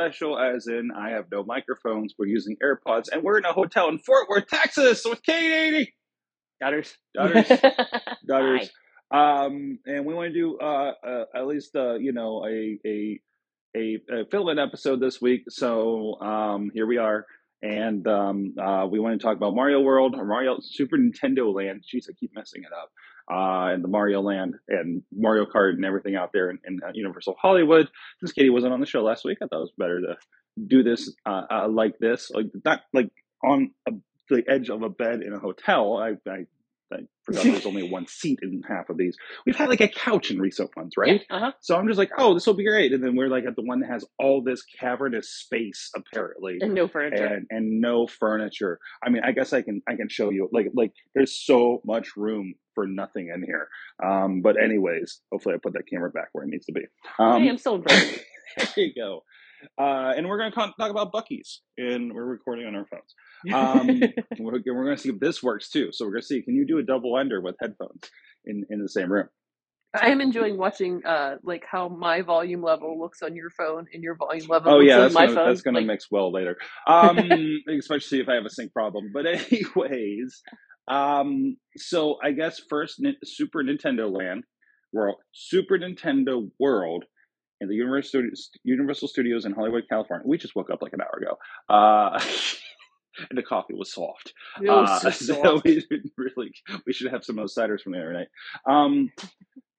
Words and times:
Special 0.00 0.38
as 0.38 0.66
in 0.66 0.90
I 0.96 1.10
have 1.10 1.26
no 1.30 1.44
microphones, 1.44 2.14
we're 2.18 2.24
using 2.24 2.56
AirPods, 2.64 3.08
and 3.12 3.22
we're 3.22 3.36
in 3.36 3.44
a 3.44 3.52
hotel 3.52 3.90
in 3.90 3.98
Fort 3.98 4.30
Worth, 4.30 4.46
Texas 4.46 5.04
with 5.04 5.22
Katie. 5.22 5.92
Daughters, 6.58 6.96
daughters, 7.14 7.46
daughters. 8.26 8.70
Um, 9.10 9.78
and 9.84 10.06
we 10.06 10.14
want 10.14 10.32
to 10.32 10.32
do 10.32 10.58
uh, 10.58 10.92
uh, 11.06 11.24
at 11.34 11.46
least 11.46 11.76
uh, 11.76 11.96
you 11.96 12.12
know 12.12 12.46
a 12.46 12.78
a 12.86 13.20
a, 13.76 13.98
a 14.10 14.24
fill-in 14.30 14.58
episode 14.58 15.02
this 15.02 15.20
week. 15.20 15.42
So 15.50 16.18
um, 16.22 16.70
here 16.72 16.86
we 16.86 16.96
are, 16.96 17.26
and 17.60 18.06
um, 18.06 18.54
uh, 18.58 18.86
we 18.90 19.00
want 19.00 19.20
to 19.20 19.22
talk 19.22 19.36
about 19.36 19.54
Mario 19.54 19.80
World 19.80 20.14
or 20.16 20.24
Mario 20.24 20.60
Super 20.62 20.96
Nintendo 20.96 21.54
Land. 21.54 21.84
Jeez, 21.84 22.06
I 22.08 22.14
keep 22.18 22.30
messing 22.34 22.62
it 22.62 22.72
up. 22.72 22.90
Uh, 23.30 23.72
and 23.72 23.82
the 23.84 23.88
Mario 23.88 24.20
Land 24.20 24.54
and 24.68 25.02
Mario 25.12 25.46
Kart 25.46 25.74
and 25.74 25.84
everything 25.84 26.16
out 26.16 26.30
there 26.32 26.50
in, 26.50 26.58
in 26.66 26.80
uh, 26.84 26.90
Universal 26.94 27.36
Hollywood. 27.40 27.88
Since 28.20 28.32
Katie 28.32 28.50
wasn't 28.50 28.72
on 28.72 28.80
the 28.80 28.86
show 28.86 29.02
last 29.02 29.24
week, 29.24 29.38
I 29.42 29.46
thought 29.46 29.58
it 29.58 29.60
was 29.60 29.72
better 29.76 30.00
to 30.00 30.16
do 30.66 30.82
this 30.82 31.12
uh, 31.26 31.42
uh, 31.50 31.68
like 31.68 31.98
this, 31.98 32.30
like 32.32 32.46
not 32.64 32.82
like 32.92 33.10
on 33.42 33.70
a, 33.88 33.92
the 34.28 34.44
edge 34.48 34.70
of 34.70 34.82
a 34.82 34.88
bed 34.88 35.22
in 35.22 35.32
a 35.32 35.38
hotel. 35.38 35.96
I, 35.96 36.30
I 36.30 36.46
I 36.92 36.98
forgot 37.24 37.44
there's 37.44 37.66
only 37.66 37.88
one 37.88 38.06
seat 38.06 38.38
in 38.42 38.62
half 38.68 38.88
of 38.88 38.96
these. 38.96 39.16
We've 39.46 39.56
had 39.56 39.68
like 39.68 39.80
a 39.80 39.88
couch 39.88 40.30
in 40.30 40.38
recent 40.40 40.70
ones, 40.76 40.94
right? 40.96 41.22
Yeah, 41.30 41.36
uh-huh. 41.36 41.52
So 41.60 41.76
I'm 41.76 41.86
just 41.86 41.98
like, 41.98 42.10
oh, 42.18 42.34
this 42.34 42.46
will 42.46 42.54
be 42.54 42.64
great. 42.66 42.92
And 42.92 43.02
then 43.02 43.16
we're 43.16 43.28
like 43.28 43.44
at 43.46 43.56
the 43.56 43.62
one 43.62 43.80
that 43.80 43.90
has 43.90 44.04
all 44.18 44.42
this 44.42 44.62
cavernous 44.78 45.30
space, 45.32 45.90
apparently, 45.94 46.58
And 46.60 46.74
no 46.74 46.88
furniture. 46.88 47.24
and 47.24 47.46
and 47.50 47.80
no 47.80 48.06
furniture. 48.06 48.78
I 49.04 49.10
mean, 49.10 49.22
I 49.24 49.32
guess 49.32 49.52
I 49.52 49.62
can 49.62 49.82
I 49.88 49.96
can 49.96 50.08
show 50.08 50.30
you 50.30 50.48
like 50.52 50.66
like 50.74 50.92
there's 51.14 51.32
so 51.44 51.80
much 51.84 52.16
room 52.16 52.54
for 52.74 52.86
nothing 52.86 53.30
in 53.34 53.42
here. 53.42 53.68
Um, 54.04 54.42
but 54.42 54.56
anyways, 54.62 55.20
hopefully 55.32 55.54
I 55.54 55.58
put 55.62 55.74
that 55.74 55.88
camera 55.88 56.10
back 56.10 56.28
where 56.32 56.44
it 56.44 56.50
needs 56.50 56.66
to 56.66 56.72
be. 56.72 56.82
Um, 57.18 57.32
I 57.32 57.46
am 57.46 57.58
still 57.58 57.78
there 57.86 58.18
you 58.76 58.92
go. 58.94 59.22
Uh, 59.78 60.12
and 60.16 60.26
we're 60.28 60.38
going 60.38 60.50
to 60.50 60.54
talk 60.56 60.74
about 60.78 61.12
Buc-ee's, 61.12 61.60
and 61.76 62.14
we're 62.14 62.24
recording 62.24 62.66
on 62.66 62.74
our 62.74 62.86
phones. 62.86 63.14
Um, 63.52 63.86
we're, 64.38 64.60
we're 64.66 64.84
going 64.84 64.96
to 64.96 65.02
see 65.02 65.10
if 65.10 65.20
this 65.20 65.42
works 65.42 65.70
too. 65.70 65.90
So 65.92 66.04
we're 66.04 66.12
going 66.12 66.22
to 66.22 66.26
see, 66.26 66.42
can 66.42 66.54
you 66.54 66.66
do 66.66 66.78
a 66.78 66.82
double 66.82 67.18
ender 67.18 67.40
with 67.40 67.56
headphones 67.60 68.02
in, 68.44 68.64
in 68.70 68.80
the 68.82 68.88
same 68.88 69.10
room? 69.12 69.28
I 69.92 70.10
am 70.10 70.20
enjoying 70.20 70.56
watching 70.56 71.04
uh 71.04 71.38
like 71.42 71.64
how 71.68 71.88
my 71.88 72.22
volume 72.22 72.62
level 72.62 72.96
looks 73.00 73.22
on 73.22 73.34
your 73.34 73.50
phone 73.50 73.86
and 73.92 74.04
your 74.04 74.14
volume 74.14 74.46
level 74.48 74.72
Oh 74.72 74.76
looks 74.76 74.86
yeah, 74.88 74.98
that's 74.98 75.14
gonna, 75.14 75.34
phone. 75.34 75.48
that's 75.48 75.62
going 75.62 75.74
to 75.74 75.80
Like, 75.80 75.86
mix 75.88 76.06
well 76.10 76.32
later. 76.32 76.56
Um, 76.86 77.18
especially 77.76 78.20
if 78.20 78.28
I 78.28 78.34
have 78.34 78.44
a 78.44 78.50
sync 78.50 78.72
problem. 78.72 79.10
But 79.12 79.26
anyways, 79.26 80.42
um, 80.86 81.56
so 81.76 82.18
I 82.22 82.30
guess 82.32 82.60
first 82.70 83.02
Super 83.24 83.64
Nintendo 83.64 84.10
Land, 84.16 84.44
World, 84.92 85.16
Super 85.32 85.76
Nintendo 85.76 86.48
World, 86.60 87.04
in 87.60 87.68
the 87.68 87.74
Universal 87.74 88.08
Studios, 88.08 88.50
Universal 88.64 89.08
Studios 89.08 89.44
in 89.44 89.52
Hollywood, 89.52 89.84
California. 89.88 90.26
We 90.26 90.38
just 90.38 90.56
woke 90.56 90.70
up 90.70 90.82
like 90.82 90.92
an 90.92 91.00
hour 91.00 91.18
ago. 91.20 91.36
Uh, 91.68 92.20
and 93.28 93.38
the 93.38 93.42
coffee 93.42 93.74
was 93.74 93.92
soft. 93.92 94.32
was 94.60 94.88
Uh, 95.04 95.10
so 95.10 95.34
so 95.42 95.60
we 95.64 95.80
didn't 95.90 96.12
really 96.16 96.52
we 96.86 96.92
should 96.92 97.10
have 97.12 97.24
some 97.24 97.38
of 97.38 97.42
those 97.42 97.54
ciders 97.54 97.80
from 97.82 97.92
the 97.92 97.98
other 97.98 98.12
night. 98.12 98.28
Um, 98.68 99.10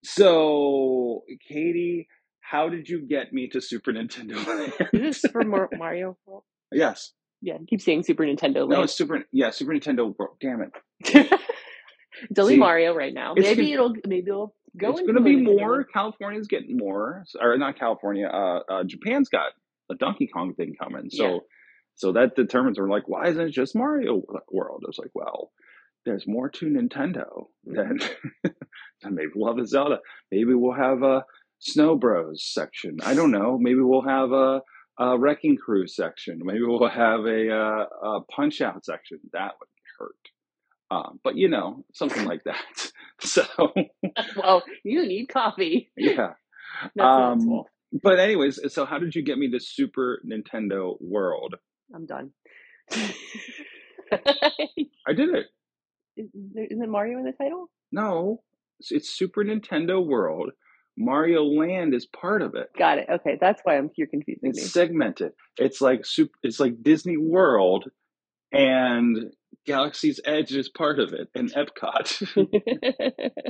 so 0.04 1.24
Katie, 1.48 2.08
how 2.42 2.70
did 2.70 2.90
you 2.90 3.02
get 3.08 3.34
me 3.34 3.48
to 3.50 3.62
Super 3.62 3.92
Nintendo 3.94 4.36
Land? 4.48 4.74
Is 4.94 5.22
this 5.22 5.32
for 5.32 5.44
Mario? 5.44 6.18
World? 6.26 6.44
yes, 6.72 7.12
Yeah, 7.42 7.56
I 7.56 7.60
keep 7.68 7.82
saying 7.82 8.04
Super 8.04 8.24
Nintendo 8.24 8.68
no, 8.68 8.82
it's 8.84 8.94
Super. 8.94 9.24
Yeah, 9.32 9.52
Super 9.52 9.74
Nintendo 9.74 10.14
World. 10.18 10.38
Damn 10.42 10.62
it, 10.62 10.72
it's 12.30 12.40
only 12.40 12.56
See, 12.56 12.60
Mario 12.60 12.94
right 12.94 13.14
now. 13.14 13.34
Maybe 13.36 13.56
gonna- 13.56 13.74
it'll 13.74 13.94
maybe 14.08 14.28
it'll 14.30 14.56
go. 14.78 14.92
it's 14.92 15.02
going 15.02 15.16
to 15.16 15.22
be 15.22 15.36
Nintendo 15.38 15.60
more. 15.60 15.72
Land. 15.78 15.86
California's 15.94 16.48
getting 16.48 16.78
more, 16.78 17.24
or 17.40 17.58
not 17.58 17.78
California. 17.80 18.28
Uh, 18.28 18.60
uh, 18.70 18.84
Japan's 18.84 19.30
got 19.30 19.52
a 19.90 19.96
Donkey 19.96 20.28
Kong 20.28 20.54
thing 20.56 20.74
coming, 20.82 21.10
so 21.10 21.26
Yeah. 21.26 21.38
So 21.96 22.14
that 22.14 22.36
determines. 22.36 22.80
We're 22.80 22.90
like, 22.90 23.08
why 23.08 23.28
isn't 23.28 23.48
it 23.48 23.52
just 23.52 23.76
Mario 23.76 24.22
World? 24.52 24.84
It's 24.88 24.98
like, 24.98 25.12
well, 25.14 25.52
there's 26.06 26.28
more 26.28 26.50
to 26.50 26.66
Nintendo 26.66 27.48
than, 27.64 28.00
than 28.44 29.16
maybe 29.16 29.32
we'll 29.36 29.54
have 29.54 29.64
a 29.64 29.68
Zelda. 29.68 30.00
Maybe 30.32 30.54
we'll 30.54 30.74
have 30.74 31.04
a 31.04 31.26
Snow 31.60 31.96
Bros 31.96 32.44
section. 32.44 32.98
I 33.04 33.14
don't 33.14 33.32
know. 33.32 33.58
Maybe 33.60 33.80
we'll 33.82 34.02
have 34.08 34.32
a, 34.32 34.62
a 35.00 35.18
Wrecking 35.18 35.58
Crew 35.58 35.88
section. 35.88 36.40
Maybe 36.44 36.64
we'll 36.64 36.90
have 36.90 37.22
a, 37.26 37.50
uh 37.52 38.08
a 38.08 38.22
Punch 38.36 38.62
Out 38.62 38.84
section. 38.84 39.20
That 39.34 39.52
would 39.60 39.70
hurt. 40.00 40.16
Um, 40.90 41.20
but 41.24 41.38
you 41.38 41.48
know, 41.48 41.86
something 41.94 42.26
like 42.26 42.44
that. 42.46 42.64
So 43.24 43.44
well, 44.36 44.64
you 44.84 45.06
need 45.06 45.28
coffee. 45.28 45.92
yeah. 45.96 46.32
That's 46.96 47.06
um. 47.06 47.66
But 48.02 48.20
anyways, 48.20 48.60
so 48.74 48.86
how 48.86 48.98
did 48.98 49.14
you 49.14 49.22
get 49.22 49.38
me 49.38 49.52
to 49.52 49.60
Super 49.60 50.24
Nintendo 50.26 50.96
World? 51.00 51.54
I'm 51.94 52.06
done. 52.06 52.32
I 55.08 55.14
did 55.14 55.30
it. 55.36 55.46
is, 56.18 56.30
it 56.82 56.90
Mario 56.90 57.18
in 57.20 57.26
the 57.26 57.32
title? 57.34 57.70
No, 57.92 58.44
it's, 58.80 58.92
it's 58.92 59.10
Super 59.10 59.44
Nintendo 59.44 60.06
World. 60.06 60.52
Mario 60.98 61.44
Land 61.44 61.94
is 61.94 62.06
part 62.06 62.42
of 62.42 62.56
it. 62.56 62.70
Got 62.78 63.00
it. 63.00 63.08
Okay, 63.10 63.38
that's 63.40 63.62
why 63.64 63.78
I'm 63.78 63.90
you're 63.96 64.08
confusing 64.08 64.50
It's 64.50 64.60
me. 64.60 64.64
segmented. 64.64 65.32
It's 65.58 65.82
like 65.82 66.06
super, 66.06 66.34
It's 66.44 66.60
like 66.60 66.84
Disney 66.84 67.18
World, 67.18 67.90
and 68.52 69.32
Galaxy's 69.66 70.20
Edge 70.26 70.54
is 70.54 70.70
part 70.70 71.00
of 71.00 71.14
it, 71.14 71.30
and 71.34 71.52
Epcot, 71.54 72.22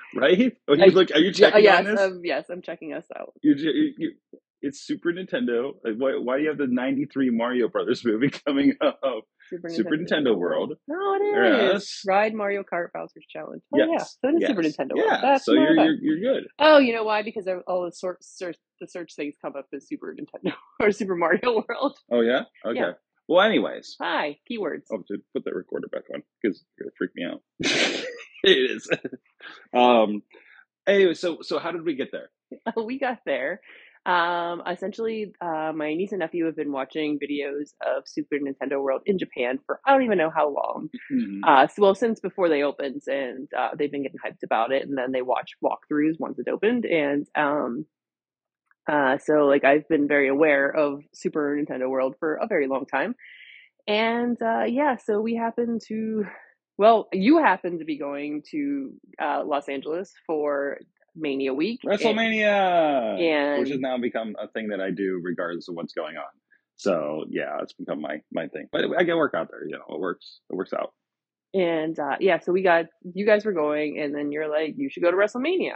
right? 0.14 0.56
Are 0.68 0.76
you 0.76 0.84
I- 0.84 0.88
look? 0.88 1.10
Are 1.12 1.18
you 1.18 1.32
checking 1.32 1.64
yes, 1.64 1.78
on 1.80 1.84
this? 1.84 2.00
um, 2.00 2.20
yes, 2.24 2.44
I'm 2.50 2.62
checking 2.62 2.92
us 2.94 3.06
out. 3.18 3.34
You, 3.42 3.54
you, 3.56 3.92
you, 3.98 4.12
it's 4.64 4.80
Super 4.80 5.12
Nintendo. 5.12 5.72
Like, 5.84 5.94
why, 5.96 6.12
why 6.20 6.36
do 6.38 6.42
you 6.42 6.48
have 6.48 6.58
the 6.58 6.66
'93 6.68 7.30
Mario 7.30 7.68
Brothers 7.68 8.02
movie 8.04 8.30
coming 8.30 8.74
up? 8.80 8.98
Super, 9.48 9.68
Super 9.68 9.96
Nintendo 9.98 10.36
World. 10.36 10.72
No, 10.88 11.14
it 11.14 11.18
is. 11.22 11.72
Yes. 11.72 12.00
Ride 12.06 12.34
Mario 12.34 12.62
Kart 12.62 12.88
Bowser's 12.94 13.26
Challenge. 13.28 13.62
Oh 13.74 13.78
yeah, 13.78 13.86
Yes. 13.92 14.16
so 14.22 14.28
it 14.30 14.34
is 14.36 14.40
Yes. 14.40 14.50
Super 14.50 14.62
Nintendo. 14.62 14.92
Yeah. 14.96 15.18
That's 15.22 15.44
so 15.44 15.52
you're, 15.52 15.74
you're 15.74 15.94
you're 16.00 16.34
good. 16.34 16.44
Oh, 16.58 16.78
you 16.78 16.94
know 16.94 17.04
why? 17.04 17.22
Because 17.22 17.46
all 17.66 17.84
the 17.84 17.92
sort 17.92 18.24
search 18.24 18.56
the 18.80 18.88
search 18.88 19.14
things 19.14 19.34
come 19.42 19.54
up 19.56 19.66
as 19.74 19.86
Super 19.86 20.14
Nintendo 20.18 20.54
or 20.80 20.90
Super 20.92 21.14
Mario 21.14 21.62
World. 21.68 21.98
Oh 22.10 22.22
yeah. 22.22 22.42
Okay. 22.64 22.78
Yeah. 22.80 22.92
Well, 23.28 23.40
anyways, 23.40 23.96
Hi, 24.02 24.36
keywords. 24.50 24.82
oh, 24.92 25.02
dude, 25.08 25.22
put 25.32 25.44
that 25.44 25.54
recorder 25.54 25.88
back 25.88 26.02
on 26.12 26.22
because 26.42 26.58
it's 26.58 26.66
gonna 26.78 26.90
freak 26.98 27.10
me 27.14 27.24
out. 27.24 27.40
it 28.44 28.70
is. 28.70 28.88
um. 29.74 30.22
Anyway, 30.86 31.14
so 31.14 31.38
so 31.40 31.58
how 31.58 31.70
did 31.70 31.84
we 31.84 31.94
get 31.94 32.08
there? 32.12 32.30
we 32.84 32.98
got 32.98 33.18
there. 33.24 33.60
Um, 34.06 34.62
essentially, 34.70 35.32
uh, 35.40 35.72
my 35.74 35.94
niece 35.94 36.12
and 36.12 36.18
nephew 36.20 36.44
have 36.44 36.56
been 36.56 36.72
watching 36.72 37.18
videos 37.18 37.72
of 37.84 38.06
Super 38.06 38.36
Nintendo 38.36 38.82
World 38.82 39.00
in 39.06 39.18
Japan 39.18 39.58
for 39.64 39.80
I 39.86 39.92
don't 39.92 40.02
even 40.02 40.18
know 40.18 40.30
how 40.30 40.48
long. 40.50 40.90
Mhm. 41.10 41.40
Uh, 41.42 41.66
so, 41.66 41.82
well, 41.82 41.94
since 41.94 42.20
before 42.20 42.48
they 42.50 42.62
opened, 42.62 43.02
and 43.06 43.48
uh, 43.56 43.70
they've 43.76 43.90
been 43.90 44.02
getting 44.02 44.18
hyped 44.24 44.42
about 44.42 44.72
it, 44.72 44.82
and 44.86 44.96
then 44.98 45.12
they 45.12 45.22
watch 45.22 45.52
walkthroughs 45.64 46.20
once 46.20 46.38
it 46.38 46.48
opened, 46.48 46.84
and 46.84 47.26
um, 47.34 47.86
uh, 48.88 49.16
so 49.18 49.46
like 49.46 49.64
I've 49.64 49.88
been 49.88 50.06
very 50.06 50.28
aware 50.28 50.68
of 50.70 51.02
Super 51.14 51.56
Nintendo 51.56 51.88
World 51.88 52.16
for 52.20 52.34
a 52.36 52.46
very 52.46 52.66
long 52.66 52.84
time, 52.86 53.14
and 53.88 54.40
uh, 54.42 54.64
yeah, 54.64 54.96
so 54.96 55.20
we 55.20 55.34
happen 55.36 55.78
to, 55.88 56.24
well, 56.78 57.08
you 57.12 57.38
happen 57.38 57.78
to 57.80 57.84
be 57.84 57.98
going 57.98 58.42
to 58.52 58.92
uh, 59.22 59.42
Los 59.44 59.68
Angeles 59.68 60.12
for 60.26 60.78
Mania 61.16 61.54
Week, 61.54 61.80
WrestleMania, 61.84 63.18
and- 63.20 63.60
which 63.60 63.70
has 63.70 63.80
now 63.80 63.98
become 63.98 64.34
a 64.38 64.48
thing 64.48 64.68
that 64.68 64.80
I 64.80 64.90
do 64.90 65.20
regardless 65.22 65.68
of 65.68 65.74
what's 65.74 65.92
going 65.92 66.16
on. 66.16 66.24
So 66.76 67.24
yeah, 67.28 67.58
it's 67.62 67.72
become 67.72 68.00
my 68.00 68.20
my 68.32 68.48
thing. 68.48 68.68
But 68.72 68.84
I 68.98 69.04
get 69.04 69.16
work 69.16 69.34
out 69.34 69.48
there. 69.50 69.64
You 69.66 69.72
know, 69.78 69.94
it 69.94 70.00
works. 70.00 70.40
It 70.50 70.56
works 70.56 70.72
out. 70.72 70.92
And 71.54 71.96
uh, 71.98 72.16
yeah, 72.18 72.40
so 72.40 72.50
we 72.52 72.62
got 72.62 72.86
you 73.14 73.24
guys 73.26 73.44
were 73.44 73.52
going, 73.52 74.00
and 74.00 74.14
then 74.14 74.32
you're 74.32 74.48
like, 74.48 74.74
you 74.76 74.90
should 74.90 75.02
go 75.04 75.10
to 75.10 75.16
WrestleMania. 75.16 75.74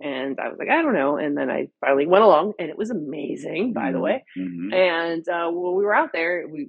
And 0.00 0.38
I 0.38 0.48
was 0.48 0.58
like, 0.58 0.68
I 0.68 0.82
don't 0.82 0.94
know. 0.94 1.16
And 1.16 1.36
then 1.36 1.50
I 1.50 1.68
finally 1.80 2.06
went 2.06 2.22
along, 2.24 2.54
and 2.58 2.68
it 2.70 2.76
was 2.78 2.90
amazing, 2.90 3.72
by 3.72 3.92
the 3.92 3.98
Mhm. 3.98 4.02
way. 4.02 4.24
Mhm. 4.38 4.74
And 4.74 5.28
uh, 5.28 5.50
when 5.50 5.74
we 5.74 5.84
were 5.84 5.94
out 5.94 6.12
there, 6.12 6.46
we 6.46 6.68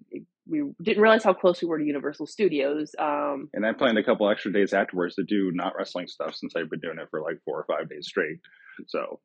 we 0.50 0.64
didn't 0.82 1.02
realize 1.02 1.24
how 1.24 1.34
close 1.34 1.62
we 1.62 1.68
were 1.68 1.78
to 1.78 1.86
Universal 1.86 2.28
Studios. 2.28 2.96
Um, 3.00 3.50
And 3.54 3.66
I 3.66 3.74
planned 3.74 3.98
a 3.98 4.04
couple 4.04 4.30
extra 4.30 4.52
days 4.52 4.74
afterwards 4.74 5.16
to 5.16 5.24
do 5.24 5.52
not 5.54 5.74
wrestling 5.78 6.08
stuff 6.08 6.36
since 6.36 6.56
I've 6.56 6.70
been 6.70 6.80
doing 6.80 7.00
it 7.00 7.08
for 7.10 7.22
like 7.22 7.40
four 7.46 7.60
or 7.60 7.66
five 7.66 7.90
days 7.90 8.08
straight. 8.08 8.40
So 8.88 9.20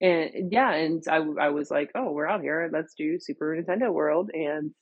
and 0.00 0.52
yeah, 0.52 0.72
and 0.72 1.02
I 1.08 1.18
I 1.40 1.48
was 1.50 1.70
like, 1.70 1.90
oh, 1.94 2.12
we're 2.12 2.26
out 2.26 2.42
here. 2.42 2.68
Let's 2.72 2.94
do 2.94 3.18
Super 3.20 3.56
Nintendo 3.56 3.92
World, 3.92 4.30
and 4.34 4.72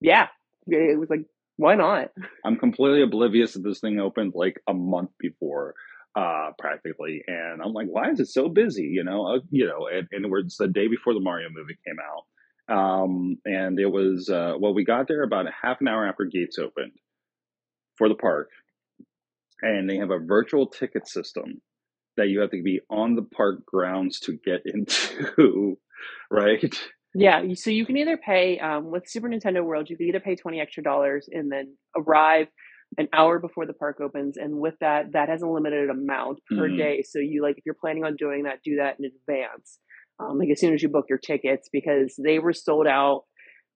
yeah, 0.00 0.28
it 0.66 0.98
was 0.98 1.10
like, 1.10 1.24
why 1.56 1.74
not? 1.74 2.10
I'm 2.44 2.56
completely 2.56 3.02
oblivious 3.02 3.54
that 3.54 3.62
this 3.62 3.80
thing 3.80 4.00
opened 4.00 4.32
like 4.34 4.60
a 4.68 4.74
month 4.74 5.10
before 5.18 5.74
uh 6.16 6.50
practically 6.60 7.24
and 7.26 7.60
i'm 7.60 7.72
like 7.72 7.88
why 7.88 8.08
is 8.08 8.20
it 8.20 8.26
so 8.26 8.48
busy 8.48 8.84
you 8.84 9.02
know 9.02 9.26
uh, 9.26 9.40
you 9.50 9.66
know 9.66 9.88
and, 9.92 10.06
and 10.12 10.24
it 10.24 10.30
was 10.30 10.56
the 10.60 10.68
day 10.68 10.86
before 10.86 11.12
the 11.12 11.18
mario 11.18 11.48
movie 11.50 11.76
came 11.84 11.96
out 11.98 12.22
um 12.68 13.36
and 13.44 13.78
it 13.78 13.86
was 13.90 14.28
uh 14.30 14.54
well 14.58 14.74
we 14.74 14.84
got 14.84 15.06
there 15.08 15.22
about 15.22 15.46
a 15.46 15.52
half 15.62 15.80
an 15.80 15.88
hour 15.88 16.06
after 16.06 16.24
gates 16.24 16.58
opened 16.58 16.92
for 17.96 18.08
the 18.08 18.14
park 18.14 18.50
and 19.62 19.88
they 19.88 19.96
have 19.96 20.10
a 20.10 20.18
virtual 20.18 20.66
ticket 20.66 21.08
system 21.08 21.60
that 22.16 22.28
you 22.28 22.40
have 22.40 22.50
to 22.50 22.62
be 22.62 22.80
on 22.90 23.14
the 23.16 23.22
park 23.22 23.64
grounds 23.66 24.20
to 24.20 24.38
get 24.44 24.62
into 24.66 25.78
right 26.30 26.78
Yeah, 27.14 27.42
so 27.54 27.70
you 27.70 27.86
can 27.86 27.96
either 27.96 28.16
pay 28.16 28.58
um, 28.58 28.90
with 28.90 29.08
Super 29.08 29.28
Nintendo 29.28 29.64
World, 29.64 29.88
you 29.88 29.96
can 29.96 30.06
either 30.08 30.20
pay 30.20 30.34
twenty 30.36 30.60
extra 30.60 30.82
dollars 30.82 31.28
and 31.30 31.50
then 31.50 31.76
arrive 31.96 32.48
an 32.98 33.08
hour 33.12 33.38
before 33.38 33.66
the 33.66 33.72
park 33.72 34.00
opens, 34.00 34.36
and 34.36 34.58
with 34.58 34.74
that, 34.80 35.12
that 35.12 35.28
has 35.28 35.42
a 35.42 35.46
limited 35.48 35.90
amount 35.90 36.40
per 36.56 36.68
Mhm. 36.68 36.76
day. 36.76 37.02
So 37.02 37.18
you 37.20 37.42
like 37.42 37.56
if 37.58 37.64
you're 37.66 37.76
planning 37.80 38.04
on 38.04 38.16
doing 38.16 38.44
that, 38.44 38.62
do 38.64 38.76
that 38.76 38.98
in 38.98 39.04
advance, 39.06 39.78
um, 40.20 40.38
like 40.38 40.50
as 40.50 40.60
soon 40.60 40.74
as 40.74 40.82
you 40.82 40.88
book 40.88 41.06
your 41.08 41.18
tickets, 41.18 41.68
because 41.72 42.14
they 42.22 42.38
were 42.38 42.52
sold 42.52 42.86
out 42.86 43.22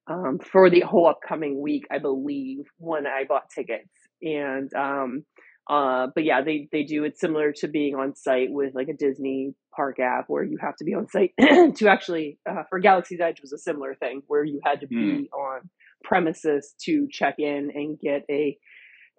um, 0.08 0.38
for 0.38 0.70
the 0.70 0.80
whole 0.80 1.06
upcoming 1.06 1.60
week, 1.60 1.84
I 1.90 1.98
believe, 1.98 2.64
when 2.78 3.06
I 3.06 3.24
bought 3.28 3.50
tickets. 3.54 3.90
And 4.22 4.72
um, 4.74 5.24
uh, 5.68 6.06
but 6.14 6.24
yeah, 6.24 6.42
they 6.42 6.68
they 6.72 6.82
do 6.82 7.04
it 7.04 7.18
similar 7.18 7.52
to 7.58 7.68
being 7.68 7.94
on 7.94 8.14
site 8.14 8.48
with 8.50 8.74
like 8.74 8.88
a 8.88 8.96
Disney 8.96 9.54
park 9.74 9.98
app 10.00 10.24
where 10.28 10.42
you 10.42 10.56
have 10.60 10.76
to 10.76 10.84
be 10.84 10.94
on 10.94 11.08
site 11.08 11.32
to 11.76 11.88
actually 11.88 12.38
uh, 12.48 12.62
for 12.70 12.78
Galaxy's 12.78 13.20
Edge 13.20 13.40
was 13.42 13.52
a 13.52 13.58
similar 13.58 13.94
thing 13.94 14.22
where 14.26 14.44
you 14.44 14.60
had 14.64 14.80
to 14.80 14.86
be 14.86 15.28
on 15.32 15.68
premises 16.02 16.74
to 16.84 17.06
check 17.10 17.34
in 17.38 17.70
and 17.74 17.98
get 17.98 18.24
a 18.30 18.56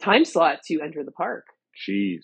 time 0.01 0.25
slot 0.25 0.60
to 0.66 0.81
enter 0.81 1.04
the 1.04 1.12
park. 1.12 1.45
jeez 1.88 2.24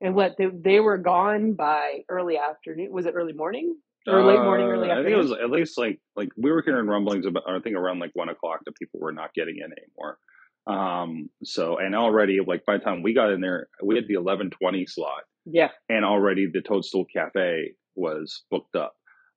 And 0.00 0.14
what 0.14 0.32
they, 0.36 0.46
they 0.52 0.80
were 0.80 0.98
gone 0.98 1.54
by 1.54 2.00
early 2.10 2.36
afternoon. 2.36 2.88
Was 2.90 3.06
it 3.06 3.14
early 3.16 3.32
morning 3.32 3.76
or 4.06 4.22
late 4.24 4.40
morning, 4.40 4.66
early 4.68 4.90
Uh, 4.90 4.94
I 5.00 5.02
think 5.02 5.10
it 5.10 5.16
was 5.16 5.32
at 5.32 5.50
least 5.50 5.76
like 5.78 6.00
like 6.14 6.28
we 6.36 6.50
were 6.50 6.62
hearing 6.64 6.86
rumblings 6.86 7.26
about. 7.26 7.44
I 7.48 7.58
think 7.60 7.76
around 7.76 7.98
like 7.98 8.12
one 8.14 8.28
o'clock 8.28 8.60
that 8.66 8.76
people 8.76 9.00
were 9.00 9.12
not 9.12 9.34
getting 9.34 9.56
in 9.56 9.70
anymore. 9.72 10.18
Um. 10.66 11.28
So 11.44 11.78
and 11.78 11.94
already 11.94 12.38
like 12.46 12.64
by 12.66 12.78
the 12.78 12.84
time 12.84 13.02
we 13.02 13.14
got 13.14 13.30
in 13.30 13.40
there, 13.40 13.68
we 13.82 13.96
had 13.96 14.08
the 14.08 14.14
eleven 14.14 14.50
twenty 14.50 14.86
slot, 14.86 15.22
yeah, 15.44 15.68
and 15.88 16.04
already 16.04 16.46
the 16.52 16.60
Toadstool 16.62 17.04
Cafe 17.12 17.72
was 17.94 18.44
booked 18.50 18.76
up. 18.76 18.94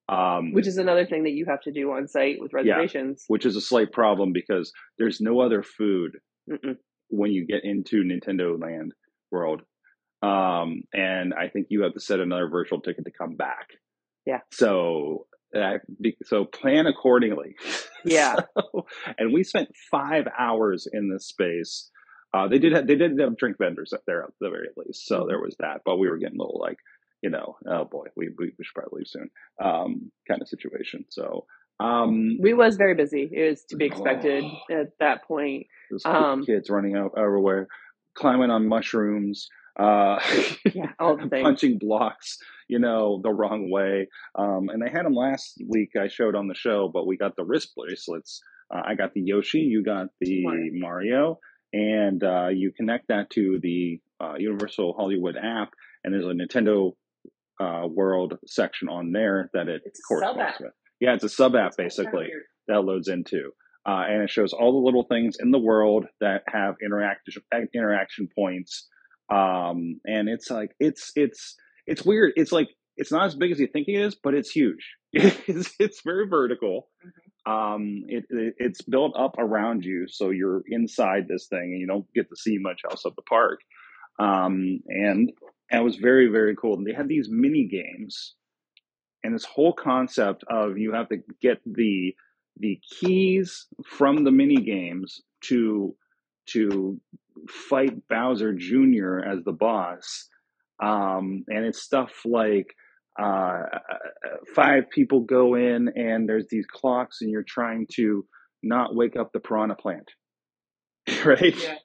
Um, 0.07 0.54
which 0.54 0.66
is 0.66 0.77
another 0.80 1.06
thing 1.06 1.24
that 1.25 1.33
you 1.33 1.45
have 1.45 1.62
to 1.62 1.71
do 1.71 1.92
on 1.92 2.07
site 2.07 2.38
with 2.39 2.51
Yeah. 2.51 2.74
reservations. 2.74 3.25
which 3.27 3.45
is 3.45 3.56
a 3.56 3.62
slight 3.62 3.92
problem 3.92 4.33
because 4.33 4.74
there's 4.98 5.21
no 5.21 5.39
other 5.39 5.62
food 5.62 6.18
Mm-mm. 6.50 6.77
when 7.10 7.31
you 7.31 7.45
get 7.45 7.63
into 7.63 8.04
Nintendo 8.04 8.60
Land 8.60 8.94
World. 9.31 9.62
Um, 10.24 10.81
and 10.94 11.33
I 11.36 11.48
think 11.50 11.68
you 11.69 11.83
have 11.83 11.94
to 11.94 12.00
set 12.00 12.19
another 12.19 12.48
virtual 12.50 12.81
ticket 12.81 13.06
to 13.06 13.12
come 13.12 13.36
back. 13.36 13.68
Yeah. 14.30 14.42
So 14.52 15.26
that 15.54 15.81
so 16.24 16.46
plan 16.46 16.86
accordingly. 16.88 17.56
Yeah. 18.06 18.36
So- 18.56 18.86
and 19.18 19.34
we 19.34 19.44
spent 19.44 19.70
five 19.92 20.26
hours 20.38 20.88
in 20.92 21.10
this 21.12 21.28
space. 21.28 21.90
Uh, 22.34 22.48
they 22.48 22.60
did 22.60 22.74
have, 22.74 22.86
they 22.86 22.96
did 22.96 23.18
have 23.20 23.38
drink 23.38 23.58
vendors 23.58 23.92
up 23.92 24.04
there 24.06 24.24
at 24.24 24.30
the 24.40 24.50
very 24.50 24.68
least, 24.78 25.08
so 25.08 25.26
there 25.28 25.40
was 25.40 25.56
that. 25.60 25.81
But 25.84 25.98
we 25.98 26.08
were 26.08 26.18
getting 26.18 26.38
a 26.40 26.44
little 26.44 26.60
like, 26.62 26.78
you 27.24 27.31
know, 27.31 27.58
oh 27.68 27.86
boy, 27.86 28.06
we 28.16 28.30
we, 28.38 28.52
we 28.58 28.64
should 28.64 28.76
probably 28.76 29.00
leave 29.00 29.08
soon, 29.08 29.30
um, 29.64 30.12
kind 30.28 30.42
of 30.42 30.48
situation. 30.48 31.06
So 31.10 31.46
um, 31.80 32.38
We 32.40 32.54
was 32.54 32.76
very 32.76 32.94
busy. 32.94 33.30
It 33.31 33.50
was 33.50 33.64
to 33.70 33.78
be 33.78 33.86
expected 33.86 34.44
at 34.70 34.98
that 35.00 35.24
point. 35.24 35.66
Um, 36.06 36.46
kids 36.46 36.70
running 36.70 36.96
out 36.96 37.14
everywhere, 37.18 37.68
climbing 38.14 38.52
on 38.52 38.68
mushrooms, 38.68 39.50
uh, 39.80 40.20
Yeah, 40.74 40.92
all 41.00 41.18
the 41.18 41.28
things. 41.30 41.44
punching 41.44 41.78
blocks, 41.80 42.38
you 42.68 42.80
know, 42.80 43.20
the 43.24 43.31
wrong 43.31 43.70
way. 43.72 44.08
Um, 44.36 44.70
and 44.70 44.81
they 44.81 44.90
had 44.90 45.06
them 45.06 45.14
last 45.16 45.62
week. 45.68 45.92
I 46.00 46.08
showed 46.08 46.36
on 46.36 46.48
the 46.48 46.56
show, 46.56 46.90
but 46.94 47.08
we 47.08 47.18
got 47.18 47.36
the 47.36 47.46
wrist 47.46 47.74
bracelets. 47.76 48.42
Uh, 48.74 48.81
I 48.86 48.96
got 48.96 49.14
the 49.14 49.22
Yoshi. 49.22 49.60
You 49.60 49.84
got 49.84 50.08
the 50.20 50.44
Mario. 50.44 50.72
Mario, 50.80 51.40
and 51.74 52.24
uh, 52.24 52.48
you 52.50 52.72
connect 52.72 53.08
that 53.08 53.30
to 53.31 53.60
the 53.62 54.00
uh, 54.22 54.36
Universal 54.38 54.94
Hollywood 54.98 55.38
app, 55.38 55.72
and 56.04 56.14
there's 56.14 56.26
a 56.26 56.30
Nintendo 56.30 56.94
uh, 57.60 57.88
World 57.88 58.38
section 58.46 58.90
on 58.90 59.12
there 59.12 59.50
that 59.54 59.68
it 59.68 59.81
It's 59.86 60.00
corresponds 60.02 60.60
with. 60.60 60.74
Yeah, 61.00 61.14
it's 61.14 61.24
a 61.24 61.30
sub 61.30 61.56
app 61.56 61.78
basically 61.78 62.28
that 62.68 62.81
loads 62.81 63.08
into. 63.08 63.52
Uh, 63.86 64.04
and 64.08 64.22
it 64.22 64.30
shows 64.30 64.54
all 64.54 64.74
the 64.74 64.86
little 64.86 65.04
things 65.06 65.38
in 65.40 65.52
the 65.52 65.58
world 65.58 66.06
that 66.20 66.44
have 66.48 66.76
interaction 66.84 67.42
interaction 67.74 68.28
points. 68.36 68.88
Um, 69.30 70.00
and 70.06 70.28
it's 70.28 70.50
like 70.50 70.72
it's 70.80 71.12
it's 71.16 71.56
it's 71.86 72.04
weird. 72.04 72.34
It's 72.36 72.52
like 72.52 72.70
it's 72.98 73.12
not 73.12 73.26
as 73.26 73.36
big 73.36 73.52
as 73.52 73.60
you 73.60 73.68
think 73.68 73.88
it 73.88 73.96
is, 73.96 74.16
but 74.16 74.34
it's 74.34 74.52
huge. 74.52 74.96
it's, 75.14 75.74
it's 75.80 76.02
very 76.02 76.28
vertical. 76.28 76.90
Um, 77.46 78.04
it, 78.08 78.26
it 78.30 78.56
it's 78.58 78.81
built 78.81 79.16
up 79.18 79.36
around 79.38 79.86
you, 79.86 80.08
so 80.08 80.30
you're 80.30 80.64
inside 80.68 81.28
this 81.28 81.48
thing, 81.48 81.72
and 81.72 81.80
you 81.80 81.88
don't 81.88 82.12
get 82.14 82.30
to 82.30 82.36
see 82.36 82.58
much 82.60 82.81
else 82.90 83.06
of 83.06 83.16
the 83.16 83.22
park. 83.24 83.62
Um, 84.20 84.81
and 84.88 85.31
and 85.72 85.81
it 85.81 85.84
was 85.84 85.96
very 85.96 86.28
very 86.28 86.56
cool. 86.56 86.76
And 86.76 86.86
they 86.86 86.94
had 86.94 87.08
these 87.08 87.28
mini 87.30 87.68
games, 87.68 88.36
and 89.24 89.34
this 89.34 89.46
whole 89.46 89.74
concept 89.74 90.44
of 90.50 90.78
you 90.78 90.94
have 90.94 91.10
to 91.10 91.18
get 91.42 91.60
the 91.66 92.16
the 92.58 92.80
keys 92.92 93.68
from 93.86 94.24
the 94.24 94.31
mini 94.31 94.62
games 94.62 95.22
to 95.42 95.96
to 96.48 97.00
fight 97.48 98.08
Bowser 98.10 98.54
Jr. 98.54 99.20
as 99.20 99.44
the 99.44 99.52
boss. 99.52 100.28
Um, 100.82 101.44
and 101.48 101.66
it's 101.66 101.82
stuff 101.82 102.12
like 102.26 102.74
uh, 103.22 103.64
five 104.56 104.90
people 104.94 105.22
go 105.22 105.56
in 105.56 105.90
and 105.96 106.28
there's 106.28 106.46
these 106.50 106.66
clocks 106.72 107.18
and 107.22 107.30
you're 107.30 107.44
trying 107.48 107.88
to 107.96 108.26
not 108.64 108.96
wake 108.96 109.16
up 109.18 109.32
the 109.34 109.40
piranha 109.40 109.76
plant. 109.76 110.10
right? 111.26 111.42
Yeah. 111.42 111.76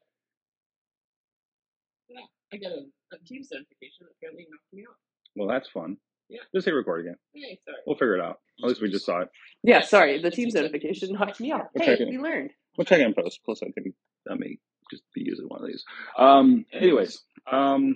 Yeah, 2.08 2.20
I 2.52 2.56
got 2.56 2.72
a, 2.72 2.84
a 3.14 3.18
Teams 3.26 3.48
notification 3.50 4.06
that 4.06 4.12
apparently 4.18 4.46
knocked 4.50 4.72
me 4.72 4.84
out. 4.88 4.96
Well, 5.36 5.48
that's 5.48 5.68
fun. 5.68 5.96
Yeah. 6.28 6.40
Just 6.54 6.66
hit 6.66 6.72
record 6.72 7.00
again. 7.00 7.16
Hey, 7.34 7.58
sorry. 7.64 7.78
We'll 7.86 7.96
figure 7.96 8.16
it 8.16 8.22
out. 8.22 8.38
At 8.62 8.68
least 8.68 8.82
we 8.82 8.90
just 8.90 9.04
saw 9.04 9.20
it. 9.20 9.28
Yeah, 9.62 9.82
sorry, 9.82 10.22
the 10.22 10.30
Teams 10.30 10.54
notification 10.54 11.12
knocked 11.12 11.40
me 11.40 11.52
out. 11.52 11.68
We'll 11.74 11.84
Hey, 11.86 12.04
we 12.08 12.18
learned. 12.18 12.50
We'll 12.76 12.84
check 12.84 13.00
it 13.00 13.06
in 13.06 13.14
post. 13.14 13.40
Plus, 13.44 13.62
I 13.62 13.70
think 13.70 13.94
I 14.30 14.34
may 14.34 14.58
just 14.90 15.02
be 15.14 15.22
using 15.24 15.46
one 15.46 15.62
of 15.62 15.66
these. 15.66 15.84
Um, 16.18 16.64
anyways, 16.72 17.22
um, 17.50 17.94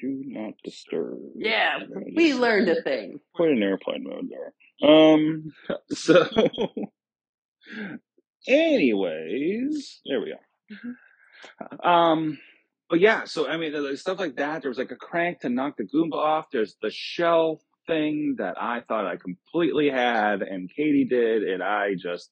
do 0.00 0.22
not 0.26 0.54
disturb. 0.62 1.18
Yeah, 1.36 1.78
we 2.14 2.28
just 2.28 2.40
learned 2.40 2.68
a 2.68 2.82
thing. 2.82 3.20
Put 3.36 3.50
in 3.50 3.62
airplane 3.62 4.04
mode 4.04 4.28
there. 4.30 4.88
Um, 4.88 5.52
so, 5.90 6.26
anyways, 8.46 10.00
there 10.06 10.20
we 10.20 10.34
go. 10.34 11.88
Um, 11.88 12.38
but 12.90 13.00
yeah, 13.00 13.24
so 13.24 13.48
I 13.48 13.56
mean, 13.56 13.96
stuff 13.96 14.18
like 14.18 14.36
that. 14.36 14.62
There 14.62 14.70
was 14.70 14.78
like 14.78 14.90
a 14.90 14.96
crank 14.96 15.40
to 15.40 15.48
knock 15.48 15.76
the 15.76 15.84
Goomba 15.84 16.14
off. 16.14 16.46
There's 16.52 16.76
the 16.82 16.90
shell 16.90 17.60
thing 17.86 18.36
that 18.38 18.60
I 18.60 18.80
thought 18.80 19.06
I 19.06 19.16
completely 19.16 19.90
had, 19.90 20.42
and 20.42 20.70
Katie 20.74 21.04
did, 21.04 21.42
and 21.42 21.62
I 21.62 21.94
just 21.94 22.30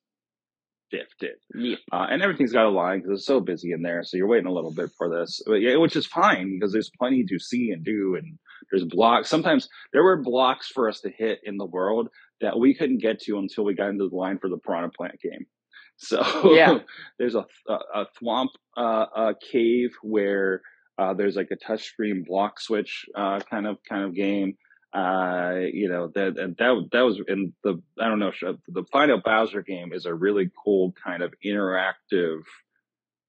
it. 0.92 1.40
Yep. 1.54 1.78
Uh, 1.92 2.06
and 2.10 2.22
everything's 2.22 2.52
got 2.52 2.66
a 2.66 2.70
line 2.70 3.00
because 3.00 3.18
it's 3.18 3.26
so 3.26 3.40
busy 3.40 3.72
in 3.72 3.82
there. 3.82 4.02
So 4.04 4.16
you're 4.16 4.26
waiting 4.26 4.46
a 4.46 4.52
little 4.52 4.72
bit 4.72 4.90
for 4.96 5.08
this, 5.08 5.40
but 5.46 5.54
yeah, 5.54 5.76
which 5.76 5.96
is 5.96 6.06
fine 6.06 6.58
because 6.58 6.72
there's 6.72 6.90
plenty 6.98 7.24
to 7.24 7.38
see 7.38 7.70
and 7.70 7.84
do. 7.84 8.16
And 8.16 8.38
there's 8.70 8.84
blocks. 8.84 9.28
Sometimes 9.28 9.68
there 9.92 10.02
were 10.02 10.22
blocks 10.22 10.68
for 10.68 10.88
us 10.88 11.00
to 11.00 11.10
hit 11.10 11.40
in 11.44 11.56
the 11.56 11.66
world 11.66 12.08
that 12.40 12.58
we 12.58 12.74
couldn't 12.74 13.02
get 13.02 13.20
to 13.22 13.38
until 13.38 13.64
we 13.64 13.74
got 13.74 13.90
into 13.90 14.08
the 14.08 14.16
line 14.16 14.38
for 14.38 14.48
the 14.48 14.58
Piranha 14.58 14.90
Plant 14.96 15.20
game. 15.20 15.46
So 15.98 16.52
Yeah. 16.54 16.78
there's 17.18 17.34
a, 17.36 17.44
a, 17.68 17.74
a 17.94 18.06
thwomp 18.20 18.48
uh, 18.76 19.06
uh, 19.14 19.32
cave 19.52 19.90
where 20.02 20.62
uh, 20.98 21.14
there's 21.14 21.36
like 21.36 21.50
a 21.52 21.56
touchscreen 21.56 22.24
block 22.26 22.58
switch 22.60 23.04
uh, 23.14 23.40
kind 23.40 23.66
of 23.66 23.76
kind 23.88 24.04
of 24.04 24.14
game. 24.14 24.56
Uh, 24.92 25.54
you 25.72 25.88
know 25.88 26.08
that 26.14 26.34
that 26.34 26.58
that 26.58 26.88
that 26.92 27.00
was 27.00 27.18
in 27.26 27.54
the 27.64 27.80
I 27.98 28.08
don't 28.08 28.18
know 28.18 28.32
the 28.68 28.84
Final 28.92 29.22
Bowser 29.24 29.62
game 29.62 29.92
is 29.92 30.04
a 30.04 30.14
really 30.14 30.50
cool 30.64 30.92
kind 31.02 31.22
of 31.22 31.32
interactive. 31.44 32.42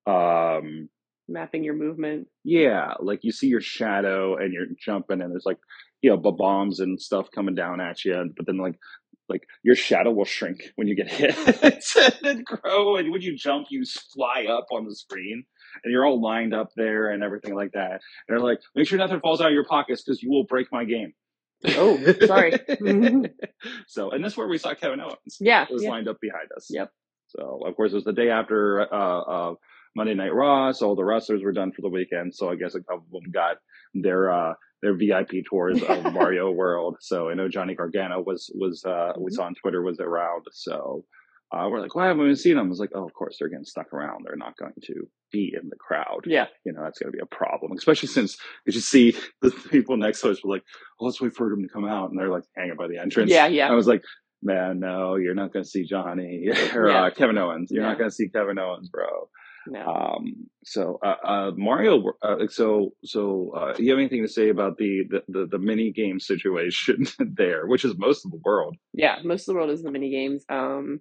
Um, 0.05 0.89
Mapping 1.29 1.63
your 1.63 1.75
movement. 1.75 2.27
yeah, 2.43 2.95
like 2.99 3.23
you 3.23 3.31
see 3.31 3.47
your 3.47 3.61
shadow 3.61 4.35
and 4.35 4.51
you're 4.51 4.65
jumping, 4.77 5.21
and 5.21 5.31
there's 5.31 5.45
like 5.45 5.59
you 6.01 6.09
know 6.09 6.17
bombs 6.17 6.81
and 6.81 6.99
stuff 6.99 7.31
coming 7.33 7.55
down 7.55 7.79
at 7.79 8.03
you, 8.03 8.29
but 8.35 8.45
then 8.45 8.57
like 8.57 8.75
like 9.29 9.47
your 9.63 9.75
shadow 9.75 10.11
will 10.11 10.25
shrink 10.25 10.63
when 10.75 10.89
you 10.89 10.95
get 10.95 11.09
hit 11.11 11.37
and 11.95 12.13
then 12.21 12.43
grow, 12.43 12.97
and 12.97 13.09
when 13.09 13.21
you 13.21 13.37
jump, 13.37 13.67
you 13.69 13.85
fly 14.13 14.47
up 14.49 14.67
on 14.71 14.85
the 14.85 14.95
screen, 14.95 15.45
and 15.83 15.91
you're 15.93 16.05
all 16.05 16.21
lined 16.21 16.53
up 16.53 16.71
there 16.75 17.09
and 17.09 17.23
everything 17.23 17.55
like 17.55 17.71
that. 17.71 17.91
And 17.91 18.01
they're 18.27 18.39
like, 18.39 18.59
make 18.75 18.87
sure 18.87 18.97
nothing 18.97 19.21
falls 19.21 19.39
out 19.39 19.47
of 19.47 19.53
your 19.53 19.65
pockets 19.65 20.03
because 20.03 20.21
you 20.21 20.29
will 20.29 20.43
break 20.43 20.67
my 20.73 20.83
game. 20.83 21.13
Oh, 21.65 21.97
sorry. 22.25 22.53
so, 23.87 24.11
and 24.11 24.23
this 24.23 24.33
is 24.33 24.37
where 24.37 24.47
we 24.47 24.57
saw 24.57 24.73
Kevin 24.73 24.99
Owens. 24.99 25.37
Yeah, 25.39 25.65
was 25.69 25.83
yeah. 25.83 25.89
lined 25.89 26.07
up 26.07 26.17
behind 26.21 26.49
us. 26.55 26.67
Yep. 26.69 26.91
So, 27.27 27.59
of 27.65 27.75
course, 27.75 27.91
it 27.91 27.95
was 27.95 28.03
the 28.03 28.13
day 28.13 28.29
after 28.29 28.81
uh, 28.93 29.21
uh, 29.21 29.53
Monday 29.95 30.13
Night 30.13 30.33
Raw, 30.33 30.71
so 30.71 30.89
all 30.89 30.95
the 30.95 31.03
wrestlers 31.05 31.41
were 31.43 31.51
done 31.53 31.71
for 31.71 31.81
the 31.81 31.89
weekend. 31.89 32.35
So, 32.35 32.49
I 32.49 32.55
guess 32.55 32.75
a 32.75 32.81
couple 32.81 33.05
of 33.15 33.23
them 33.23 33.31
got 33.31 33.57
their 33.93 34.31
uh, 34.31 34.53
their 34.81 34.95
VIP 34.95 35.45
tours 35.49 35.81
of 35.81 36.03
Mario 36.13 36.51
World. 36.51 36.97
So, 36.99 37.29
I 37.29 37.33
know 37.33 37.47
Johnny 37.49 37.75
Gargano 37.75 38.21
was 38.21 38.51
was 38.55 38.83
uh, 38.85 39.13
we 39.17 39.31
Mhm. 39.31 39.35
saw 39.35 39.43
on 39.45 39.55
Twitter 39.55 39.81
was 39.81 39.99
around. 39.99 40.45
So. 40.51 41.05
Uh, 41.53 41.69
we're 41.69 41.79
like, 41.81 41.93
why 41.95 42.07
haven't 42.07 42.23
we 42.25 42.35
seen 42.35 42.55
them? 42.55 42.65
I 42.65 42.69
was 42.69 42.79
like, 42.79 42.89
oh, 42.95 43.05
of 43.05 43.13
course, 43.13 43.37
they're 43.39 43.49
getting 43.49 43.63
stuck 43.65 43.93
around. 43.93 44.25
They're 44.25 44.35
not 44.35 44.57
going 44.57 44.73
to 44.85 45.07
be 45.31 45.53
in 45.61 45.69
the 45.69 45.75
crowd 45.75 46.21
Yeah. 46.25 46.47
you 46.65 46.73
know, 46.73 46.83
that's 46.83 46.97
going 46.99 47.11
to 47.11 47.15
be 47.17 47.21
a 47.21 47.25
problem, 47.27 47.71
especially 47.77 48.07
since 48.09 48.37
you 48.65 48.71
see 48.73 49.15
the 49.41 49.51
people 49.69 49.97
next 49.97 50.21
to 50.21 50.31
us 50.31 50.43
were 50.43 50.51
like, 50.55 50.63
oh, 50.99 51.05
let's 51.05 51.21
wait 51.21 51.35
for 51.35 51.49
them 51.49 51.61
to 51.61 51.69
come 51.69 51.85
out. 51.85 52.09
And 52.09 52.19
they're 52.19 52.29
like 52.29 52.43
hanging 52.55 52.75
by 52.77 52.87
the 52.87 52.97
entrance. 52.97 53.29
Yeah, 53.31 53.47
yeah. 53.47 53.69
I 53.69 53.73
was 53.75 53.87
like, 53.87 54.01
man, 54.41 54.79
no, 54.79 55.15
you're 55.15 55.35
not 55.35 55.53
going 55.53 55.63
to 55.63 55.69
see 55.69 55.85
Johnny 55.85 56.47
or 56.75 56.89
Yeah. 56.89 57.03
uh, 57.03 57.09
Kevin 57.11 57.37
Owens. 57.37 57.69
You're 57.71 57.83
Yeah. 57.83 57.89
not 57.89 57.97
going 57.99 58.09
to 58.09 58.15
see 58.15 58.29
Kevin 58.29 58.57
Owens, 58.59 58.89
bro. 58.89 59.29
No. 59.65 59.79
Um, 59.85 60.47
so, 60.65 60.99
uh, 61.01 61.15
uh, 61.25 61.51
Mario, 61.55 62.03
uh, 62.21 62.47
so, 62.49 62.89
so, 63.05 63.51
uh, 63.55 63.73
you 63.79 63.91
have 63.91 63.99
anything 63.99 64.21
to 64.21 64.27
say 64.27 64.49
about 64.49 64.77
the, 64.77 65.03
the, 65.09 65.23
the, 65.29 65.45
the 65.51 65.57
mini 65.57 65.91
game 65.93 66.19
situation 66.19 67.05
there, 67.19 67.65
which 67.67 67.85
is 67.85 67.97
most 67.97 68.25
of 68.25 68.31
the 68.31 68.41
world? 68.43 68.75
yeah, 68.91 69.19
most 69.23 69.43
of 69.43 69.45
the 69.47 69.53
world 69.53 69.69
is 69.69 69.81
the 69.81 69.89
mini 69.91 70.09
games. 70.09 70.43
Um, 70.49 70.99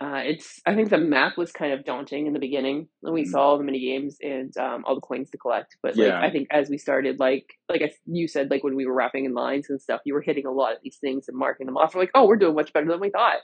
uh, 0.00 0.20
it's 0.24 0.60
I 0.66 0.74
think 0.74 0.90
the 0.90 0.98
map 0.98 1.38
was 1.38 1.52
kind 1.52 1.72
of 1.72 1.84
daunting 1.84 2.26
in 2.26 2.32
the 2.32 2.38
beginning 2.38 2.88
when 3.00 3.14
we 3.14 3.22
Mhm. 3.24 3.28
saw 3.28 3.40
all 3.40 3.58
the 3.58 3.64
mini 3.64 3.80
games 3.80 4.18
and 4.22 4.54
um, 4.58 4.84
all 4.86 4.94
the 4.94 5.00
coins 5.00 5.30
to 5.30 5.38
collect. 5.38 5.76
But 5.82 5.96
like 5.96 6.08
Yeah. 6.08 6.20
I 6.20 6.30
think 6.30 6.48
as 6.50 6.68
we 6.68 6.78
started, 6.78 7.18
like 7.20 7.46
like 7.68 7.82
I, 7.82 7.90
you 8.06 8.28
said, 8.28 8.50
like 8.50 8.62
when 8.64 8.74
we 8.76 8.84
were 8.86 8.94
wrapping 8.94 9.24
in 9.24 9.34
lines 9.34 9.70
and 9.70 9.80
stuff, 9.80 10.00
you 10.04 10.14
were 10.14 10.20
hitting 10.20 10.46
a 10.46 10.50
lot 10.52 10.72
of 10.72 10.78
these 10.82 10.98
things 10.98 11.28
and 11.28 11.36
marking 11.38 11.66
them 11.66 11.76
off. 11.76 11.94
We're 11.94 12.02
like, 12.02 12.10
oh, 12.14 12.26
we're 12.26 12.36
doing 12.36 12.54
much 12.54 12.72
better 12.72 12.86
than 12.86 13.00
we 13.00 13.10
thought. 13.10 13.38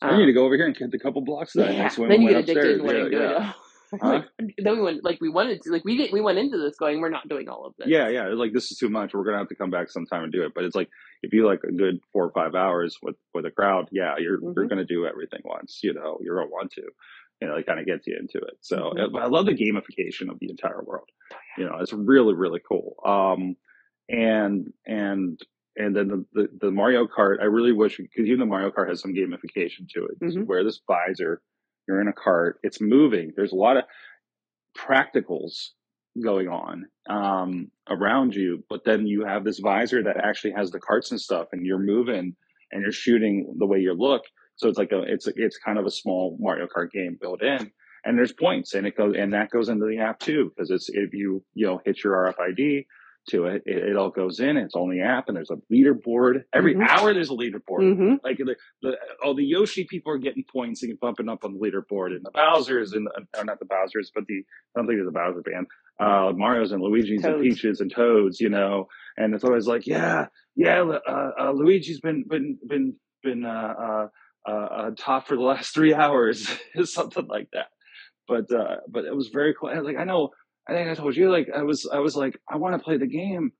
I 0.00 0.16
need 0.16 0.26
to 0.26 0.32
go 0.32 0.44
over 0.44 0.54
here 0.54 0.66
and 0.66 0.76
get 0.76 0.94
a 0.94 0.98
couple 0.98 1.22
blocks 1.22 1.56
of 1.56 1.64
that. 1.64 1.70
Um, 1.70 1.76
yeah. 1.76 2.08
Then 2.08 2.22
you 2.22 2.28
get 2.28 2.36
addicted 2.44 2.80
upstairs. 2.80 2.80
and 2.80 2.86
Yeah, 2.88 3.04
to 3.04 3.10
go. 3.10 3.30
yeah. 3.38 3.52
Huh? 3.92 3.98
like, 4.38 4.54
then 4.58 4.76
we 4.76 4.82
went 4.82 5.04
like 5.04 5.20
we 5.20 5.28
wanted 5.28 5.62
to 5.62 5.70
like 5.70 5.84
we 5.84 5.96
did 5.96 6.12
we 6.12 6.20
went 6.20 6.38
into 6.38 6.58
this 6.58 6.76
going 6.76 7.00
we're 7.00 7.08
not 7.08 7.28
doing 7.28 7.48
all 7.48 7.64
of 7.66 7.74
this. 7.78 7.88
Yeah, 7.88 8.08
yeah. 8.08 8.28
Like 8.28 8.52
this 8.52 8.70
is 8.70 8.78
too 8.78 8.88
much. 8.88 9.14
We're 9.14 9.24
gonna 9.24 9.38
have 9.38 9.48
to 9.48 9.54
come 9.54 9.70
back 9.70 9.90
sometime 9.90 10.22
and 10.24 10.32
do 10.32 10.42
it. 10.44 10.52
But 10.54 10.64
it's 10.64 10.76
like 10.76 10.88
if 11.22 11.32
you 11.32 11.46
like 11.46 11.60
a 11.64 11.72
good 11.72 12.00
four 12.12 12.24
or 12.26 12.32
five 12.32 12.54
hours 12.54 12.96
with 13.02 13.16
with 13.34 13.46
a 13.46 13.50
crowd, 13.50 13.88
yeah, 13.92 14.14
you're 14.18 14.40
you're 14.40 14.66
Mhm. 14.66 14.68
gonna 14.68 14.84
do 14.84 15.06
everything 15.06 15.40
once. 15.44 15.80
You 15.82 15.94
know, 15.94 16.18
you're 16.22 16.36
gonna 16.36 16.50
want 16.50 16.72
to. 16.72 16.82
You 17.40 17.46
know, 17.46 17.54
it 17.54 17.66
kind 17.66 17.78
of 17.78 17.86
gets 17.86 18.06
you 18.06 18.16
into 18.18 18.38
it. 18.38 18.56
So 18.62 18.92
Mhm. 18.96 19.20
I 19.20 19.26
love 19.26 19.46
the 19.46 19.54
gamification 19.54 20.28
of 20.28 20.38
the 20.40 20.50
entire 20.50 20.82
world. 20.82 21.08
You 21.56 21.66
know, 21.66 21.78
it's 21.80 21.92
really 21.92 22.34
really 22.34 22.60
cool. 22.66 22.96
Um, 23.04 23.56
and 24.08 24.72
and 24.86 25.40
and 25.76 25.94
then 25.94 26.08
the, 26.08 26.24
the, 26.32 26.48
the 26.62 26.70
Mario 26.72 27.06
Kart, 27.06 27.40
I 27.40 27.44
really 27.44 27.70
wish 27.72 27.98
because 27.98 28.26
even 28.26 28.40
the 28.40 28.46
Mario 28.46 28.70
Kart 28.72 28.88
has 28.88 29.00
some 29.00 29.14
gamification 29.14 29.88
to 29.90 30.06
it. 30.06 30.20
Mhm. 30.20 30.44
Where 30.46 30.64
this 30.64 30.80
visor, 30.88 31.40
you're 31.88 32.00
in 32.00 32.08
a 32.08 32.12
cart, 32.12 32.60
it's 32.62 32.80
moving. 32.80 33.32
There's 33.34 33.52
a 33.52 33.56
lot 33.56 33.78
of 33.78 33.84
practicals 34.76 35.70
going 36.22 36.48
on 36.48 36.86
um, 37.08 37.70
around 37.88 38.34
you, 38.34 38.62
but 38.68 38.84
then 38.84 39.06
you 39.06 39.24
have 39.24 39.44
this 39.44 39.58
visor 39.58 40.02
that 40.02 40.18
actually 40.18 40.52
has 40.52 40.70
the 40.70 40.80
carts 40.80 41.10
and 41.10 41.20
stuff, 41.20 41.48
and 41.52 41.64
you're 41.66 41.78
moving 41.78 42.36
and 42.70 42.82
you're 42.82 42.92
shooting 42.92 43.54
the 43.58 43.66
way 43.66 43.78
you 43.78 43.94
look. 43.94 44.22
So 44.56 44.68
it's 44.68 44.78
like 44.78 44.92
a 44.92 45.02
it's 45.02 45.26
it's 45.26 45.58
kind 45.58 45.78
of 45.78 45.86
a 45.86 45.90
small 45.90 46.36
Mario 46.40 46.66
Kart 46.66 46.90
game 46.90 47.16
built 47.20 47.42
in, 47.42 47.70
and 48.04 48.18
there's 48.18 48.32
points, 48.32 48.74
and 48.74 48.86
it 48.86 48.96
goes 48.96 49.14
and 49.16 49.32
that 49.32 49.50
goes 49.50 49.68
into 49.68 49.86
the 49.86 49.98
app 49.98 50.18
too 50.18 50.50
because 50.54 50.70
it's 50.70 50.88
if 50.88 51.14
you 51.14 51.44
you 51.54 51.66
know 51.66 51.80
hit 51.84 52.02
your 52.02 52.32
RFID 52.32 52.86
to 53.28 53.46
it, 53.46 53.62
it, 53.66 53.76
it 53.90 53.96
all 53.96 54.10
goes 54.10 54.40
in. 54.40 54.56
It's 54.56 54.74
on 54.74 54.90
the 54.90 55.00
app, 55.02 55.28
and 55.28 55.36
there's 55.36 55.50
a 55.50 55.56
leaderboard 55.72 56.44
every 56.52 56.74
Mhm. 56.74 56.86
hour. 56.88 57.12
There's 57.14 57.30
a 57.30 57.34
leaderboard. 57.34 57.96
hmm 57.96 58.14
Like 58.22 58.38
the, 58.38 58.56
the 58.82 58.96
all 59.24 59.34
the 59.34 59.44
Yoshi 59.44 59.84
people 59.84 60.12
are 60.12 60.18
getting 60.18 60.44
points 60.44 60.82
and 60.82 60.98
bumping 61.00 61.28
up 61.28 61.44
on 61.44 61.54
the 61.54 61.58
leaderboard, 61.60 62.14
and 62.16 62.24
the 62.24 62.30
Bowser's 62.30 62.92
and 62.92 63.06
the, 63.06 63.38
or 63.40 63.44
not 63.44 63.58
the 63.58 63.64
Bowser's, 63.66 64.10
but 64.14 64.26
the 64.26 64.38
I 64.38 64.80
don't 64.80 64.86
think 64.86 64.98
there's 64.98 65.08
a 65.08 65.12
Bowser 65.12 65.42
band. 65.42 65.66
Uh, 66.00 66.32
Mario's 66.34 66.72
and 66.72 66.82
Luigi's 66.82 67.24
and 67.24 67.42
Peaches 67.42 67.80
and 67.80 67.92
Toads, 67.92 68.40
you 68.40 68.48
know, 68.48 68.86
and 69.16 69.34
it's 69.34 69.42
always 69.44 69.66
like, 69.66 69.86
yeah, 69.86 70.26
yeah, 70.54 70.82
uh, 70.82 71.30
uh, 71.40 71.52
Luigi's 71.52 72.00
been 72.00 72.24
been 72.28 72.58
been 72.66 72.94
been 73.22 73.44
uh, 73.44 73.74
uh, 73.80 74.08
uh, 74.48 74.50
uh, 74.50 74.90
top 74.96 75.26
for 75.26 75.34
the 75.36 75.42
last 75.42 75.74
three 75.74 75.92
hours, 75.94 76.48
something 76.84 77.26
like 77.26 77.48
that. 77.52 77.66
But 78.28 78.52
uh, 78.52 78.76
but 78.88 79.06
it 79.06 79.14
was 79.16 79.28
very 79.28 79.54
cool. 79.54 79.70
I 79.70 79.74
was 79.78 79.84
like, 79.84 79.96
I 79.96 80.04
know, 80.04 80.30
I 80.68 80.72
think 80.72 80.88
I 80.90 80.94
told 80.94 81.16
you, 81.16 81.30
like, 81.30 81.48
I 81.54 81.62
was 81.62 81.88
I 81.92 81.98
was 82.00 82.14
like, 82.16 82.38
I 82.48 82.56
want 82.56 82.74
to 82.74 82.78
play 82.84 82.98
the 82.98 83.06
game. 83.06 83.52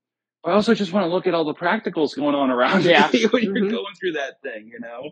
But 0.43 0.51
I 0.51 0.53
also 0.53 0.73
just 0.73 0.93
want 0.93 1.03
to 1.05 1.09
look 1.09 1.27
at 1.27 1.33
all 1.33 1.43
the 1.43 1.53
practicals 1.53 2.15
going 2.15 2.35
on 2.35 2.49
around 2.49 2.85
Yeah. 2.85 3.09
you 3.11 3.27
when 3.31 3.43
you're 3.43 3.55
Mhm. 3.55 3.71
going 3.71 3.95
through 3.99 4.13
that 4.13 4.41
thing, 4.41 4.69
you 4.71 4.79
know. 4.79 5.11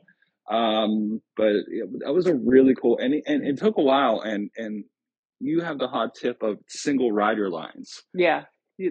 Um, 0.55 1.21
but 1.35 1.47
it, 1.67 1.89
that 2.05 2.13
was 2.13 2.27
a 2.27 2.35
really 2.35 2.73
cool, 2.75 2.97
and 2.99 3.13
it, 3.13 3.23
and 3.27 3.45
it 3.45 3.57
took 3.57 3.77
a 3.77 3.81
while. 3.81 4.21
And 4.21 4.49
and 4.55 4.85
you 5.39 5.61
have 5.61 5.79
the 5.79 5.87
hot 5.87 6.15
tip 6.15 6.41
of 6.43 6.57
single 6.69 7.11
rider 7.11 7.49
lines. 7.49 8.03
Yeah. 8.13 8.45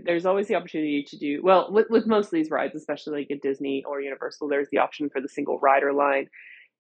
There's 0.05 0.27
always 0.27 0.49
the 0.49 0.57
opportunity 0.57 1.05
to 1.09 1.17
do 1.17 1.41
well 1.45 1.69
with, 1.73 1.87
with 1.91 2.07
most 2.09 2.27
of 2.27 2.33
these 2.33 2.51
rides, 2.51 2.75
especially 2.75 3.21
like 3.21 3.31
at 3.31 3.41
Disney 3.41 3.85
or 3.87 4.01
Universal. 4.01 4.49
There's 4.49 4.69
the 4.73 4.79
option 4.79 5.09
for 5.11 5.21
the 5.21 5.29
single 5.29 5.61
rider 5.61 5.93
line, 5.93 6.27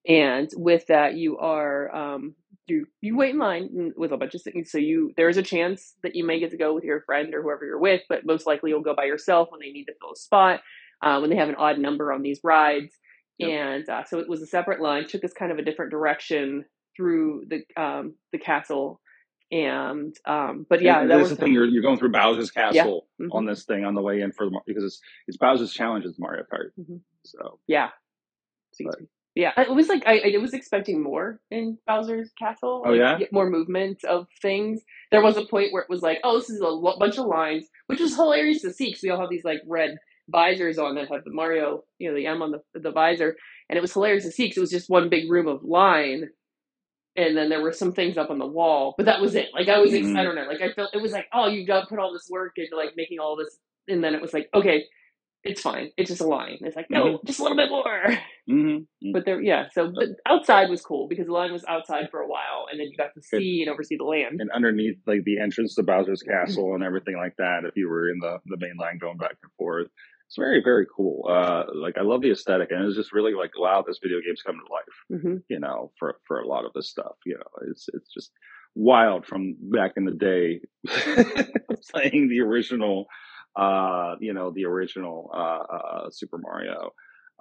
and 0.06 0.48
with 0.56 0.86
that, 0.88 1.14
you 1.16 1.38
are 1.38 1.94
um, 1.94 2.34
you 2.66 2.86
you 3.00 3.16
wait 3.16 3.30
in 3.34 3.38
line 3.38 3.92
with 3.96 4.12
a 4.12 4.16
bunch 4.16 4.34
of 4.34 4.42
things. 4.42 4.70
So 4.70 4.78
you 4.78 5.12
there 5.16 5.28
is 5.28 5.36
a 5.36 5.42
chance 5.42 5.94
that 6.02 6.14
you 6.14 6.24
may 6.24 6.40
get 6.40 6.50
to 6.50 6.56
go 6.56 6.74
with 6.74 6.84
your 6.84 7.02
friend 7.02 7.34
or 7.34 7.42
whoever 7.42 7.64
you're 7.64 7.80
with, 7.80 8.02
but 8.08 8.26
most 8.26 8.46
likely 8.46 8.70
you'll 8.70 8.82
go 8.82 8.94
by 8.94 9.04
yourself 9.04 9.48
when 9.50 9.60
they 9.60 9.70
need 9.72 9.84
to 9.86 9.94
fill 10.00 10.12
a 10.12 10.16
spot 10.16 10.60
uh, 11.02 11.18
when 11.18 11.30
they 11.30 11.36
have 11.36 11.48
an 11.48 11.56
odd 11.56 11.78
number 11.78 12.12
on 12.12 12.22
these 12.22 12.40
rides. 12.44 12.94
Yep. 13.38 13.50
And 13.50 13.88
uh, 13.88 14.04
so 14.04 14.18
it 14.18 14.28
was 14.28 14.42
a 14.42 14.46
separate 14.46 14.80
line, 14.80 15.06
took 15.06 15.24
us 15.24 15.32
kind 15.32 15.52
of 15.52 15.58
a 15.58 15.62
different 15.62 15.90
direction 15.90 16.64
through 16.96 17.44
the 17.48 17.82
um, 17.82 18.14
the 18.32 18.38
castle. 18.38 19.00
And 19.52 20.16
um, 20.26 20.66
but 20.68 20.82
yeah, 20.82 21.00
And 21.02 21.10
that 21.10 21.18
that's 21.18 21.30
was 21.30 21.38
the 21.38 21.44
thing. 21.44 21.52
You're 21.52 21.66
you're 21.66 21.82
going 21.82 21.98
through 21.98 22.12
Bowser's 22.12 22.50
castle 22.50 23.06
Mhm. 23.20 23.28
on 23.32 23.44
this 23.46 23.64
thing 23.64 23.84
on 23.84 23.94
the 23.94 24.02
way 24.02 24.20
in 24.20 24.32
for 24.32 24.48
the 24.50 24.60
because 24.66 24.82
it's 24.84 25.00
it's 25.28 25.36
Bowser's 25.36 25.72
challenge 25.72 26.04
is 26.04 26.18
Mario 26.18 26.44
Kart. 26.52 26.70
Mhm. 26.80 27.00
So 27.24 27.60
Yeah. 27.68 27.90
But-. 28.80 28.96
Yeah, 29.36 29.52
it 29.58 29.70
was 29.70 29.88
like 29.88 30.02
I, 30.06 30.32
I 30.34 30.38
was 30.38 30.54
expecting 30.54 31.02
more 31.02 31.40
in 31.50 31.76
Bowser's 31.86 32.32
Castle. 32.38 32.82
Oh, 32.86 32.94
yeah? 32.94 33.18
get 33.18 33.32
more 33.34 33.50
movement 33.50 34.02
of 34.04 34.26
things. 34.40 34.80
There 35.12 35.22
was 35.22 35.36
a 35.36 35.44
point 35.44 35.72
where 35.74 35.82
it 35.82 35.90
was 35.90 36.00
like, 36.00 36.20
oh, 36.24 36.38
this 36.38 36.48
is 36.48 36.60
a 36.60 36.66
lo- 36.66 36.96
bunch 36.98 37.18
of 37.18 37.26
lines, 37.26 37.66
which 37.86 38.00
was 38.00 38.14
hilarious 38.16 38.62
to 38.62 38.72
see 38.72 38.86
because 38.86 39.02
we 39.02 39.10
all 39.10 39.20
have 39.20 39.28
these 39.30 39.44
like 39.44 39.60
red 39.68 39.98
visors 40.30 40.78
on 40.78 40.94
that 40.94 41.08
have 41.12 41.22
the 41.24 41.30
Mario, 41.32 41.84
you 41.98 42.08
know, 42.08 42.16
the 42.16 42.26
M 42.26 42.40
on 42.40 42.50
the 42.50 42.80
the 42.80 42.90
visor, 42.90 43.36
and 43.68 43.76
it 43.76 43.82
was 43.82 43.92
hilarious 43.92 44.24
to 44.24 44.30
see 44.32 44.44
because 44.44 44.56
it 44.56 44.60
was 44.62 44.70
just 44.70 44.88
one 44.88 45.10
big 45.10 45.30
room 45.30 45.48
of 45.48 45.62
line, 45.62 46.30
and 47.14 47.36
then 47.36 47.50
there 47.50 47.60
were 47.60 47.72
some 47.72 47.92
things 47.92 48.16
up 48.16 48.30
on 48.30 48.38
the 48.38 48.46
wall, 48.46 48.94
but 48.96 49.04
that 49.06 49.20
was 49.20 49.34
it. 49.34 49.48
Like 49.52 49.68
I 49.68 49.78
was, 49.78 49.90
Mhm. 49.92 50.18
I 50.18 50.24
don't 50.24 50.34
know, 50.34 50.44
like 50.46 50.62
I 50.62 50.72
felt 50.72 50.94
it 50.94 51.02
was 51.02 51.12
like, 51.12 51.26
oh, 51.34 51.48
you 51.48 51.66
got 51.66 51.82
to 51.82 51.86
put 51.86 51.98
all 51.98 52.12
this 52.12 52.28
work 52.30 52.52
into 52.56 52.74
like 52.74 52.94
making 52.96 53.18
all 53.20 53.36
this, 53.36 53.58
and 53.86 54.02
then 54.02 54.14
it 54.14 54.22
was 54.22 54.32
like, 54.32 54.48
okay, 54.54 54.86
it's 55.44 55.62
fine, 55.62 55.90
it's 55.96 56.10
just 56.10 56.20
a 56.20 56.26
line. 56.26 56.58
It's 56.60 56.76
like, 56.76 56.90
no, 56.90 57.20
just 57.24 57.38
a 57.38 57.42
little 57.42 57.56
bit 57.56 57.70
more. 57.70 57.84
mm-hmm. 58.50 59.12
But 59.12 59.24
there, 59.24 59.40
yeah. 59.40 59.66
So 59.72 59.92
but 59.94 60.08
outside 60.26 60.68
was 60.70 60.82
cool 60.82 61.06
because 61.08 61.26
the 61.26 61.32
line 61.32 61.52
was 61.52 61.64
outside 61.68 62.08
for 62.10 62.20
a 62.20 62.26
while, 62.26 62.66
and 62.70 62.80
then 62.80 62.88
you 62.88 62.96
got 62.96 63.14
to 63.14 63.22
see 63.22 63.62
and 63.62 63.72
oversee 63.72 63.96
the 63.96 64.04
land. 64.04 64.40
and 64.40 64.50
underneath 64.50 64.96
like 65.06 65.24
the 65.24 65.38
entrance 65.38 65.74
to 65.76 65.82
Bowser's 65.82 66.22
castle 66.22 66.74
and 66.74 66.82
everything 66.82 67.16
like 67.16 67.36
that, 67.38 67.60
if 67.64 67.76
you 67.76 67.88
were 67.88 68.08
in 68.08 68.18
the 68.20 68.38
the 68.46 68.56
main 68.58 68.76
line 68.78 68.98
going 68.98 69.18
back 69.18 69.36
and 69.42 69.52
forth, 69.56 69.88
it's 70.26 70.36
very 70.36 70.62
very 70.62 70.86
cool. 70.94 71.26
Uh, 71.28 71.64
like 71.74 71.96
I 71.96 72.02
love 72.02 72.22
the 72.22 72.32
aesthetic, 72.32 72.70
and 72.70 72.84
it's 72.84 72.96
just 72.96 73.12
really 73.12 73.34
like 73.34 73.52
wow, 73.58 73.84
this 73.86 74.00
video 74.02 74.18
game's 74.24 74.42
coming 74.42 74.62
to 74.66 74.72
life. 74.72 75.22
hmm 75.22 75.36
You 75.48 75.60
know, 75.60 75.92
for 75.98 76.16
for 76.26 76.40
a 76.40 76.48
lot 76.48 76.64
of 76.64 76.72
this 76.74 76.88
stuff, 76.88 77.16
you 77.24 77.34
know, 77.34 77.68
it's 77.70 77.88
it's 77.92 78.12
just 78.12 78.32
wild 78.74 79.24
from 79.24 79.56
back 79.58 79.92
in 79.96 80.04
the 80.04 80.12
day 80.12 80.60
playing 81.90 82.28
the 82.28 82.40
original 82.40 83.06
uh 83.56 84.16
you 84.20 84.32
know 84.34 84.50
the 84.50 84.64
original 84.66 85.30
uh, 85.34 85.62
uh 85.76 86.10
super 86.10 86.38
mario. 86.38 86.90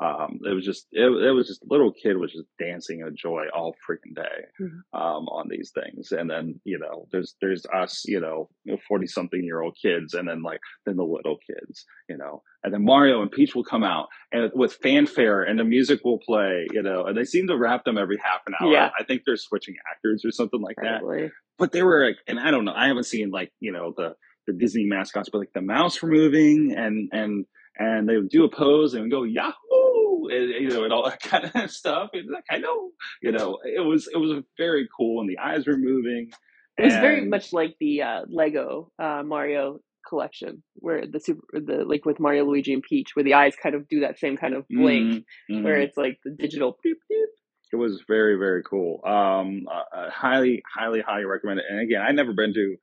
Um 0.02 0.40
it 0.46 0.54
was 0.54 0.66
just 0.66 0.88
it, 0.92 1.04
it 1.06 1.32
was 1.32 1.48
just 1.48 1.64
little 1.70 1.94
kid 1.94 2.18
was 2.18 2.34
just 2.34 2.48
dancing 2.60 3.00
in 3.00 3.16
joy 3.16 3.46
all 3.54 3.74
freaking 3.90 4.14
day 4.14 4.40
Mhm. 4.60 4.80
um 4.94 5.28
on 5.30 5.48
these 5.50 5.72
things. 5.74 6.12
And 6.12 6.30
then 6.30 6.60
you 6.66 6.78
know 6.80 7.08
there's 7.14 7.36
there's 7.40 7.66
us 7.74 8.04
you 8.06 8.20
know 8.20 8.50
40 8.90 9.08
something 9.08 9.42
year 9.42 9.62
old 9.62 9.78
kids 9.82 10.14
and 10.14 10.28
then 10.28 10.42
like 10.44 10.60
then 10.86 10.98
the 10.98 11.04
little 11.06 11.38
kids 11.50 11.86
you 12.10 12.18
know. 12.18 12.44
And 12.64 12.74
then 12.74 12.84
mario 12.84 13.22
and 13.22 13.32
peach 13.32 13.56
will 13.56 13.64
come 13.64 13.86
out 13.86 14.08
and 14.34 14.52
with 14.54 14.74
fanfare 14.74 15.44
and 15.44 15.58
the 15.60 15.64
music 15.64 16.02
will 16.04 16.20
play 16.20 16.68
you 16.74 16.82
know 16.82 17.06
and 17.06 17.18
they 17.18 17.24
seem 17.24 17.48
to 17.48 17.58
wrap 17.58 17.86
them 17.86 17.98
every 17.98 18.18
half 18.22 18.42
an 18.48 18.54
hour. 18.60 18.72
Yeah. 18.74 18.90
i 19.00 19.04
think 19.06 19.22
they're 19.26 19.38
switching 19.38 19.76
actors 19.90 20.26
or 20.26 20.32
something 20.32 20.60
like 20.62 20.76
that. 20.82 21.04
But 21.58 21.72
they 21.72 21.84
were 21.84 22.06
like, 22.06 22.18
and 22.28 22.38
I 22.38 22.52
don't 22.52 22.66
know, 22.66 22.74
I 22.76 22.88
haven't 22.88 23.06
seen 23.06 23.30
like 23.32 23.54
you 23.62 23.72
know 23.72 23.94
the 23.96 24.16
the 24.48 24.54
Disney 24.54 24.86
mascots, 24.86 25.30
but 25.32 25.40
like 25.40 25.54
the 25.54 25.62
mouse 25.62 26.02
were 26.02 26.10
moving 26.10 26.74
and 26.78 27.10
and 27.12 27.46
and 27.78 28.08
they 28.08 28.16
would 28.18 28.30
do 28.30 28.46
a 28.46 28.50
pose 28.50 28.94
and 28.94 29.12
go 29.12 29.24
Yahoo, 29.24 30.28
and, 30.30 30.50
you 30.50 30.70
know, 30.70 30.84
and 30.86 30.94
all 30.94 31.04
that 31.06 31.20
kind 31.22 31.52
of 31.54 31.72
stuff. 31.72 32.10
And 32.14 32.30
like 32.32 32.46
I 32.50 32.58
know, 32.58 32.92
you 33.22 33.32
know, 33.32 33.60
it 33.64 33.82
was 33.86 34.08
it 34.14 34.18
was 34.18 34.44
very 34.58 34.88
cool, 34.98 35.22
and 35.22 35.30
the 35.30 35.40
eyes 35.40 35.68
were 35.68 35.78
moving. 35.78 36.32
It 36.78 36.86
was 36.86 36.94
very 36.96 37.26
much 37.26 37.54
like 37.54 37.76
the 37.80 38.02
uh, 38.02 38.22
Lego 38.28 38.92
uh, 39.00 39.24
Mario 39.26 39.80
collection 40.08 40.62
where 40.76 41.06
the 41.08 41.20
super 41.20 41.42
the 41.54 41.84
like 41.86 42.06
with 42.06 42.20
Mario, 42.20 42.46
Luigi, 42.46 42.74
and 42.74 42.84
Peach, 42.84 43.16
where 43.16 43.24
the 43.24 43.34
eyes 43.34 43.56
kind 43.62 43.76
of 43.76 43.88
do 43.88 44.02
that 44.02 44.20
same 44.20 44.36
kind 44.38 44.54
of 44.54 44.66
blink, 44.70 45.24
Mhm, 45.50 45.64
where 45.64 45.78
mhm. 45.78 45.84
it's 45.86 45.98
like 45.98 46.20
the 46.24 46.32
digital. 46.32 46.74
Boop, 46.86 47.00
boop. 47.12 47.26
It 47.74 47.78
was 47.78 48.04
very, 48.08 48.38
very 48.38 48.62
cool. 48.64 49.02
Um, 49.06 49.66
uh, 49.70 50.10
highly, 50.10 50.62
highly, 50.78 51.02
highly 51.02 51.26
recommend 51.26 51.60
it. 51.60 51.66
And 51.70 51.80
again, 51.82 52.02
I'd 52.02 52.16
never 52.16 52.32
been 52.34 52.54
to 52.54 52.76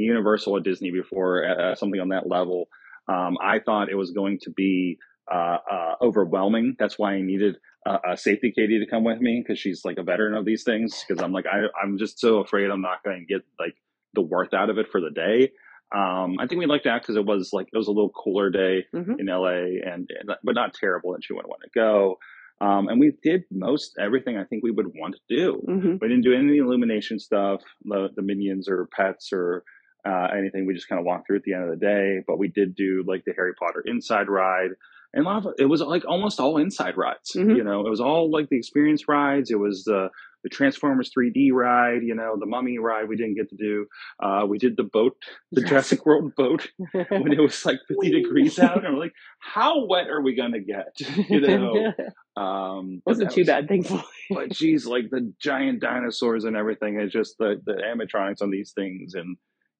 Universal 0.00 0.56
at 0.56 0.62
Disney 0.62 0.90
before, 0.90 1.44
uh, 1.44 1.74
something 1.74 2.00
on 2.00 2.08
that 2.10 2.28
level. 2.28 2.68
Um, 3.08 3.36
I 3.42 3.60
thought 3.60 3.90
it 3.90 3.94
was 3.96 4.10
going 4.10 4.38
to 4.42 4.50
be 4.50 4.98
uh, 5.32 5.58
uh, 5.70 5.94
overwhelming. 6.02 6.76
That's 6.78 6.98
why 6.98 7.14
I 7.14 7.20
needed 7.22 7.56
uh, 7.84 7.98
a 8.12 8.16
safety 8.16 8.52
Katie 8.54 8.78
to 8.80 8.86
come 8.90 9.04
with 9.04 9.20
me 9.20 9.42
because 9.42 9.58
she's 9.58 9.84
like 9.84 9.98
a 9.98 10.02
veteran 10.02 10.34
of 10.34 10.44
these 10.44 10.64
things. 10.64 11.04
Because 11.06 11.22
I'm 11.22 11.32
like, 11.32 11.46
I, 11.46 11.66
I'm 11.82 11.98
just 11.98 12.18
so 12.18 12.38
afraid 12.38 12.70
I'm 12.70 12.80
not 12.82 13.02
going 13.04 13.20
to 13.26 13.32
get 13.34 13.44
like 13.60 13.74
the 14.14 14.22
worth 14.22 14.54
out 14.54 14.70
of 14.70 14.78
it 14.78 14.88
for 14.90 15.00
the 15.00 15.10
day. 15.10 15.52
Um, 15.94 16.36
I 16.40 16.48
think 16.48 16.58
we 16.58 16.66
liked 16.66 16.84
that 16.84 17.02
because 17.02 17.14
it 17.16 17.24
was 17.24 17.50
like 17.52 17.68
it 17.72 17.76
was 17.76 17.86
a 17.86 17.92
little 17.92 18.10
cooler 18.10 18.50
day 18.50 18.86
Mhm. 18.92 19.20
in 19.20 19.26
LA, 19.26 19.78
and, 19.88 20.10
and 20.18 20.30
but 20.42 20.54
not 20.56 20.74
terrible, 20.74 21.14
and 21.14 21.22
she 21.22 21.32
wouldn't 21.32 21.48
want 21.48 21.62
to 21.62 21.70
go. 21.72 22.18
Um, 22.60 22.88
and 22.88 22.98
we 22.98 23.12
did 23.22 23.44
most 23.52 23.96
everything 24.00 24.36
I 24.36 24.44
think 24.44 24.64
we 24.64 24.70
would 24.72 24.86
want 24.96 25.14
to 25.14 25.36
do. 25.36 25.62
Mhm. 25.68 26.00
We 26.00 26.08
didn't 26.08 26.24
do 26.24 26.32
any 26.34 26.56
illumination 26.56 27.18
stuff, 27.20 27.60
the, 27.84 28.08
the 28.16 28.22
minions 28.22 28.68
or 28.68 28.88
pets 28.96 29.30
or 29.32 29.62
uh, 30.06 30.28
anything. 30.36 30.66
We 30.66 30.74
just 30.74 30.88
kind 30.88 30.98
of 31.00 31.04
walked 31.06 31.26
through 31.26 31.36
at 31.36 31.42
the 31.42 31.54
end 31.54 31.64
of 31.64 31.70
the 31.70 31.84
day. 31.84 32.20
But 32.26 32.38
we 32.38 32.48
did 32.48 32.74
do 32.76 33.02
like 33.06 33.24
the 33.26 33.32
Harry 33.36 33.54
Potter 33.54 33.82
inside 33.86 34.28
ride, 34.28 34.70
and 35.12 35.26
a 35.26 35.28
lot 35.28 35.44
of 35.46 35.54
it, 35.58 35.64
was 35.66 35.80
like 35.80 36.04
almost 36.06 36.38
all 36.40 36.58
inside 36.58 36.96
rides. 36.96 37.32
Mhm. 37.34 37.56
You 37.56 37.64
know, 37.64 37.86
it 37.86 37.90
was 37.90 38.00
all 38.00 38.30
like 38.30 38.48
the 38.48 38.56
experience 38.58 39.08
rides. 39.08 39.50
It 39.50 39.58
was 39.58 39.84
the 39.84 40.08
the 40.44 40.50
Transformers 40.50 41.10
3D 41.16 41.50
ride. 41.52 42.02
You 42.04 42.14
know, 42.14 42.36
the 42.38 42.46
Mummy 42.46 42.78
ride 42.78 43.08
we 43.08 43.16
didn't 43.16 43.34
get 43.34 43.48
to 43.48 43.56
do. 43.56 43.86
Uh, 44.22 44.44
we 44.48 44.58
did 44.58 44.76
the 44.76 44.84
boat, 44.84 45.16
the 45.50 45.62
Jurassic 45.68 46.06
World 46.06 46.34
boat 46.36 46.68
when 46.92 47.32
it 47.32 47.40
was 47.40 47.66
like 47.66 47.80
50 47.88 48.10
degrees 48.12 48.58
out, 48.60 48.84
and 48.84 48.94
we're 48.94 49.00
like, 49.00 49.14
how 49.40 49.86
wet 49.86 50.08
are 50.08 50.22
we 50.22 50.34
gonna 50.36 50.60
get? 50.60 50.94
You 51.28 51.40
know. 51.40 51.92
Um, 52.36 53.02
wasn't 53.06 53.32
too 53.32 53.40
was- 53.40 53.46
bad, 53.48 53.66
thankfully. 53.66 54.04
but 54.30 54.50
geez, 54.50 54.86
like 54.86 55.10
the 55.10 55.32
giant 55.40 55.80
dinosaurs 55.80 56.44
and 56.44 56.54
everything, 56.56 57.00
it's 57.00 57.12
just 57.12 57.38
the 57.38 57.60
the 57.64 57.72
animatronics 57.74 58.42
on 58.42 58.50
these 58.50 58.72
things, 58.72 59.14
and 59.14 59.36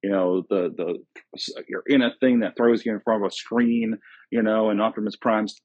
you 0.07 0.13
know 0.13 0.45
the 0.49 0.73
the 0.77 1.65
you're 1.69 1.83
in 1.85 2.01
a 2.01 2.15
thing 2.21 2.41
that 2.41 2.57
throws 2.57 2.87
you 2.87 2.93
in 2.93 3.01
front 3.01 3.25
of 3.25 3.29
a 3.29 3.35
screen, 3.35 3.99
you 4.31 4.41
know, 4.41 4.71
and 4.71 4.81
Optimus 4.81 5.17
Prime's 5.17 5.61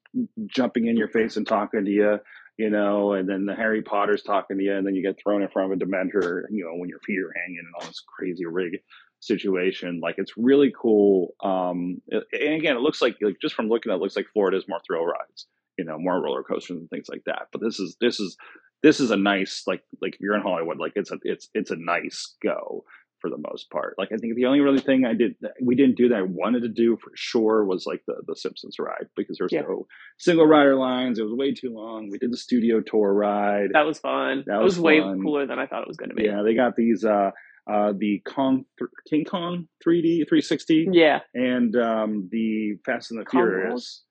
jumping 0.48 0.88
in 0.88 0.98
your 0.98 1.10
face 1.10 1.38
and 1.38 1.46
talking 1.46 1.86
to 1.86 1.92
you, 1.92 2.18
you 2.58 2.72
know, 2.72 3.14
and 3.14 3.30
then 3.30 3.46
the 3.46 3.54
Harry 3.54 3.84
Potter's 3.84 4.24
talking 4.24 4.58
to 4.58 4.64
you, 4.64 4.76
and 4.76 4.88
then 4.88 4.96
you 4.96 5.04
get 5.04 5.20
thrown 5.22 5.44
in 5.44 5.50
front 5.50 5.72
of 5.72 5.80
a 5.80 5.86
Dementor, 5.86 6.46
you 6.50 6.66
know, 6.66 6.72
when 6.74 6.90
your 6.90 6.98
feet 7.06 7.20
are 7.20 7.32
hanging 7.40 7.60
and 7.60 7.74
all 7.76 7.86
this 7.86 8.04
crazy 8.18 8.48
rig 8.48 8.80
situation. 9.20 10.00
Like 10.02 10.16
it's 10.18 10.34
really 10.36 10.74
cool. 10.76 11.36
Um, 11.44 12.02
and 12.10 12.56
again, 12.56 12.76
it 12.76 12.82
looks 12.82 13.00
like 13.00 13.18
like 13.22 13.36
just 13.40 13.54
from 13.54 13.70
looking 13.70 13.92
at 13.92 13.96
it, 13.96 13.98
it 13.98 14.02
looks 14.02 14.16
like 14.16 14.26
Florida's 14.34 14.66
more 14.68 14.82
thrill 14.88 15.06
rides 15.06 15.46
you 15.78 15.86
know 15.86 15.98
more 15.98 16.22
roller 16.22 16.44
coasters 16.44 16.78
and 16.78 16.90
things 16.90 17.08
like 17.10 17.24
that 17.26 17.48
but 17.52 17.62
this 17.62 17.80
is 17.80 17.96
this 18.02 18.20
is 18.20 18.38
this 18.84 19.00
is 19.00 19.10
a 19.10 19.18
nice 19.18 19.64
like 19.66 19.82
like 20.02 20.16
if 20.16 20.20
you're 20.20 20.36
in 20.36 20.42
hollywood 20.42 20.78
like 20.78 20.92
it's 20.96 21.12
a 21.12 21.18
it's 21.24 21.50
it's 21.54 21.72
a 21.72 21.76
nice 21.76 22.36
go 22.44 22.84
for 23.22 23.30
the 23.30 23.38
most 23.52 23.70
part 23.70 23.96
like 23.98 24.10
i 24.12 24.18
think 24.18 24.36
the 24.36 24.46
only 24.46 24.60
really 24.60 24.80
thing 24.82 25.06
i 25.06 25.14
did 25.14 25.36
we 25.62 25.76
didn't 25.76 25.96
do 25.96 26.10
that 26.10 26.18
i 26.18 26.22
wanted 26.22 26.62
to 26.64 26.70
do 26.70 26.98
for 26.98 27.12
sure 27.16 27.64
was 27.66 27.86
like 27.86 28.02
the 28.08 28.16
the 28.28 28.36
simpsons 28.36 28.78
ride 28.80 29.06
because 29.16 29.38
there's 29.38 29.52
Yeah. 29.52 29.62
no 29.62 29.88
single 30.18 30.46
rider 30.46 30.76
lines 30.76 31.20
it 31.20 31.24
was 31.24 31.34
way 31.34 31.54
too 31.54 31.74
long 31.74 32.10
we 32.10 32.18
did 32.18 32.32
the 32.32 32.38
studio 32.38 32.82
tour 32.82 33.14
ride 33.14 33.70
That 33.74 33.86
was 33.86 34.00
fun. 34.00 34.40
That 34.48 34.54
That 34.58 34.64
was, 34.64 34.76
was 34.76 34.82
way 34.82 35.00
fun. 35.00 35.22
cooler 35.22 35.46
than 35.46 35.60
I 35.60 35.68
thought 35.68 35.84
it 35.84 35.88
was 35.88 35.98
going 35.98 36.10
to 36.10 36.16
be. 36.16 36.24
yeah 36.24 36.42
they 36.44 36.56
got 36.56 36.76
these 36.76 37.06
uh 37.06 37.32
uh 37.72 37.94
the 37.98 38.22
kong 38.26 38.66
king 39.10 39.24
kong 39.26 39.68
3d 39.86 40.28
360 40.28 40.88
Yeah. 40.92 41.20
and 41.36 41.76
um, 41.76 42.28
the 42.32 42.78
Fast 42.86 43.12
and 43.12 43.20
the 43.20 43.26
Kong 43.26 43.42
Furious 43.48 44.04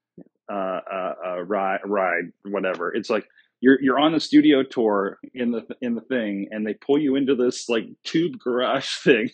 uh, 0.52 0.80
uh, 0.92 1.14
uh, 1.26 1.40
ride, 1.42 1.78
ride, 1.84 2.24
whatever. 2.44 2.92
It's 2.92 3.08
like 3.08 3.26
you're 3.60 3.80
you're 3.80 3.98
on 3.98 4.12
the 4.12 4.20
studio 4.20 4.62
tour 4.62 5.18
in 5.34 5.50
the 5.50 5.66
in 5.80 5.94
the 5.94 6.00
thing, 6.02 6.48
and 6.50 6.66
they 6.66 6.74
pull 6.74 6.98
you 6.98 7.16
into 7.16 7.34
this 7.34 7.68
like 7.68 7.84
tube 8.04 8.38
garage 8.38 8.96
thing, 9.04 9.30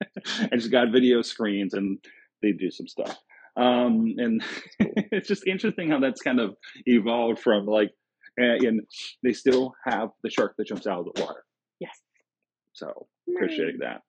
and 0.40 0.52
it's 0.52 0.68
got 0.68 0.92
video 0.92 1.22
screens, 1.22 1.74
and 1.74 1.98
they 2.42 2.52
do 2.52 2.70
some 2.70 2.88
stuff. 2.88 3.18
Um, 3.56 4.14
and 4.18 4.42
it's 4.78 5.28
just 5.28 5.46
interesting 5.46 5.90
how 5.90 5.98
that's 5.98 6.20
kind 6.20 6.40
of 6.40 6.56
evolved 6.84 7.40
from 7.40 7.64
like, 7.66 7.90
and, 8.36 8.62
and 8.62 8.80
they 9.22 9.32
still 9.32 9.74
have 9.86 10.10
the 10.22 10.30
shark 10.30 10.54
that 10.58 10.66
jumps 10.66 10.86
out 10.86 11.00
of 11.00 11.14
the 11.14 11.22
water. 11.22 11.42
Yes. 11.80 11.98
So 12.74 13.06
appreciate 13.34 13.80
that. 13.80 14.02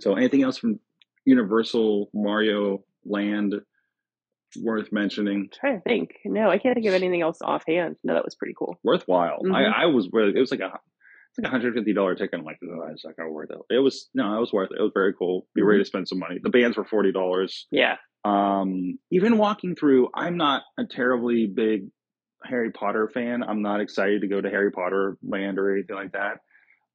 So, 0.00 0.14
anything 0.14 0.42
else 0.42 0.58
from 0.58 0.80
Universal 1.24 2.08
Mario 2.14 2.84
Land 3.04 3.54
worth 4.60 4.90
mentioning? 4.92 5.48
trying 5.52 5.76
to 5.78 5.82
think. 5.82 6.10
No, 6.24 6.48
I 6.50 6.58
can't 6.58 6.74
think 6.74 6.86
of 6.86 6.94
anything 6.94 7.22
else 7.22 7.38
offhand. 7.42 7.96
No, 8.04 8.14
that 8.14 8.24
was 8.24 8.34
pretty 8.34 8.54
cool. 8.58 8.78
Worthwhile. 8.84 9.40
Mhm. 9.44 9.54
I, 9.54 9.82
I 9.82 9.86
was 9.86 10.08
really. 10.12 10.32
It 10.36 10.40
was 10.40 10.50
like 10.50 10.60
a. 10.60 10.72
It's 11.30 11.38
like 11.38 11.46
a 11.46 11.50
hundred 11.50 11.74
fifty 11.74 11.92
dollar 11.92 12.14
ticket. 12.14 12.38
I'm 12.40 12.44
like, 12.44 12.58
oh, 12.64 12.88
it's 12.90 13.04
not 13.04 13.16
gonna 13.16 13.30
worth 13.30 13.50
it. 13.50 13.58
It 13.74 13.78
was 13.80 14.08
no, 14.14 14.36
it 14.36 14.40
was 14.40 14.52
worth 14.52 14.70
it. 14.72 14.78
It 14.78 14.82
was 14.82 14.92
very 14.94 15.12
cool. 15.12 15.46
Be 15.54 15.62
ready 15.62 15.80
to 15.80 15.84
spend 15.84 16.08
some 16.08 16.18
money. 16.18 16.38
The 16.42 16.48
bands 16.50 16.76
were 16.76 16.84
forty 16.86 17.12
dollars. 17.12 17.66
Yeah. 17.70 17.96
Um, 18.24 18.98
even 19.12 19.38
walking 19.38 19.76
through, 19.76 20.08
I'm 20.14 20.36
not 20.36 20.62
a 20.78 20.84
terribly 20.84 21.46
big 21.46 21.88
Harry 22.44 22.70
Potter 22.72 23.08
fan. 23.12 23.42
I'm 23.42 23.62
not 23.62 23.80
excited 23.80 24.22
to 24.22 24.26
go 24.28 24.40
to 24.40 24.48
Harry 24.50 24.70
Potter 24.72 25.16
Land 25.22 25.58
or 25.58 25.72
anything 25.74 25.96
like 25.96 26.12
that. 26.12 26.38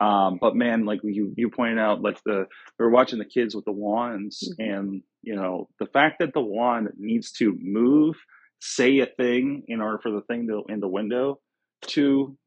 Um, 0.03 0.37
but 0.41 0.55
man, 0.55 0.85
like 0.85 0.99
you 1.03 1.33
you 1.37 1.49
pointed 1.49 1.77
out, 1.79 2.01
like 2.01 2.19
the 2.25 2.45
we 2.79 2.85
were 2.85 2.91
watching 2.91 3.19
the 3.19 3.25
kids 3.25 3.55
with 3.55 3.65
the 3.65 3.71
wands, 3.71 4.53
Mhm. 4.59 4.73
and 4.73 5.01
you 5.23 5.35
know 5.35 5.67
the 5.79 5.87
fact 5.87 6.19
that 6.19 6.33
the 6.33 6.41
wand 6.41 6.89
needs 6.97 7.31
to 7.33 7.57
move, 7.59 8.15
say 8.59 8.99
a 8.99 9.05
thing 9.05 9.63
in 9.67 9.81
order 9.81 9.99
for 10.01 10.11
the 10.11 10.21
thing 10.21 10.47
to 10.47 10.63
in 10.71 10.79
the 10.79 10.87
window 10.87 11.39
to 11.87 12.37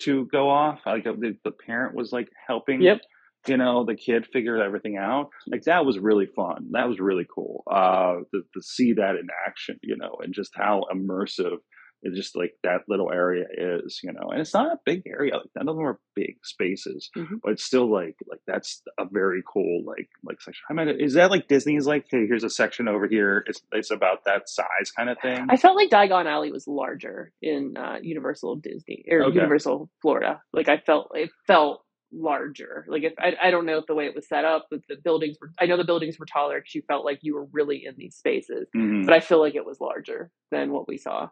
to 0.00 0.26
go 0.32 0.48
off. 0.48 0.80
Like 0.86 1.04
the, 1.04 1.36
the 1.44 1.50
parent 1.50 1.94
was 1.94 2.12
like 2.12 2.28
helping 2.46 2.80
Yep. 2.82 3.00
you 3.48 3.56
know 3.56 3.84
the 3.84 3.94
kid 3.94 4.26
figured 4.32 4.60
everything 4.60 4.96
out 4.98 5.30
like 5.46 5.62
that 5.62 5.86
was 5.86 5.98
really 5.98 6.26
fun 6.26 6.68
that 6.72 6.88
was 6.88 7.00
really 7.00 7.26
cool 7.34 7.62
uh 7.70 8.16
to, 8.32 8.42
to 8.54 8.60
see 8.62 8.92
that 8.92 9.16
in 9.16 9.26
action 9.46 9.78
you 9.82 9.96
know 9.96 10.16
and 10.22 10.34
just 10.34 10.50
how 10.54 10.84
immersive 10.94 11.56
it 12.02 12.14
just 12.14 12.36
like 12.36 12.54
that 12.62 12.80
little 12.88 13.10
area 13.12 13.44
is 13.56 14.00
you 14.02 14.12
know 14.12 14.28
and 14.30 14.40
it's 14.40 14.54
not 14.54 14.72
a 14.72 14.78
big 14.84 15.02
area 15.06 15.34
like 15.36 15.50
none 15.56 15.68
of 15.68 15.76
them 15.76 15.84
are 15.84 15.98
big 16.14 16.36
spaces 16.44 17.10
Mhm. 17.16 17.40
but 17.42 17.52
it's 17.52 17.64
still 17.64 17.90
like 17.90 18.16
like 18.28 18.40
that's 18.46 18.82
a 18.98 19.04
very 19.10 19.42
cool 19.52 19.82
like 19.84 20.08
like 20.24 20.40
section 20.40 20.62
i 20.70 20.72
mean 20.72 20.88
is 20.88 21.14
that 21.14 21.30
like 21.30 21.48
disney's 21.48 21.86
like 21.86 22.06
hey 22.10 22.26
here's 22.26 22.44
a 22.44 22.50
section 22.50 22.88
over 22.88 23.06
here 23.06 23.44
it's 23.46 23.60
it's 23.72 23.90
about 23.90 24.24
that 24.24 24.48
size 24.48 24.90
kind 24.96 25.10
of 25.10 25.18
thing 25.20 25.46
I 25.48 25.56
felt 25.56 25.76
like 25.76 25.90
Diagon 25.90 26.26
Alley 26.26 26.52
was 26.52 26.66
larger 26.66 27.32
in 27.42 27.74
uh, 27.76 27.98
Universal 28.02 28.56
Disney 28.56 29.04
or 29.10 29.24
Okay. 29.24 29.34
Universal 29.36 29.90
Florida. 30.02 30.40
Like 30.52 30.68
I 30.68 30.78
felt 30.78 31.10
it 31.14 31.30
felt 31.46 31.82
larger. 32.12 32.84
Like 32.88 33.02
if 33.04 33.14
I, 33.18 33.34
I 33.42 33.50
don't 33.50 33.66
know 33.66 33.78
if 33.78 33.86
the 33.86 33.94
way 33.94 34.06
it 34.06 34.14
was 34.14 34.28
set 34.28 34.44
up, 34.44 34.66
but 34.70 34.80
the 34.88 34.96
buildings 35.02 35.36
were. 35.40 35.50
I 35.58 35.66
know 35.66 35.76
the 35.76 35.84
buildings 35.84 36.18
were 36.18 36.26
taller 36.26 36.58
because 36.60 36.74
you 36.74 36.82
felt 36.86 37.04
like 37.04 37.20
you 37.22 37.34
were 37.34 37.46
really 37.52 37.84
in 37.86 37.94
these 37.96 38.16
spaces, 38.16 38.68
Mhm. 38.76 39.04
but 39.06 39.14
I 39.14 39.20
feel 39.20 39.40
like 39.40 39.54
it 39.54 39.64
was 39.66 39.80
larger 39.80 40.30
than 40.50 40.72
what 40.72 40.88
we 40.88 40.98
saw. 40.98 41.28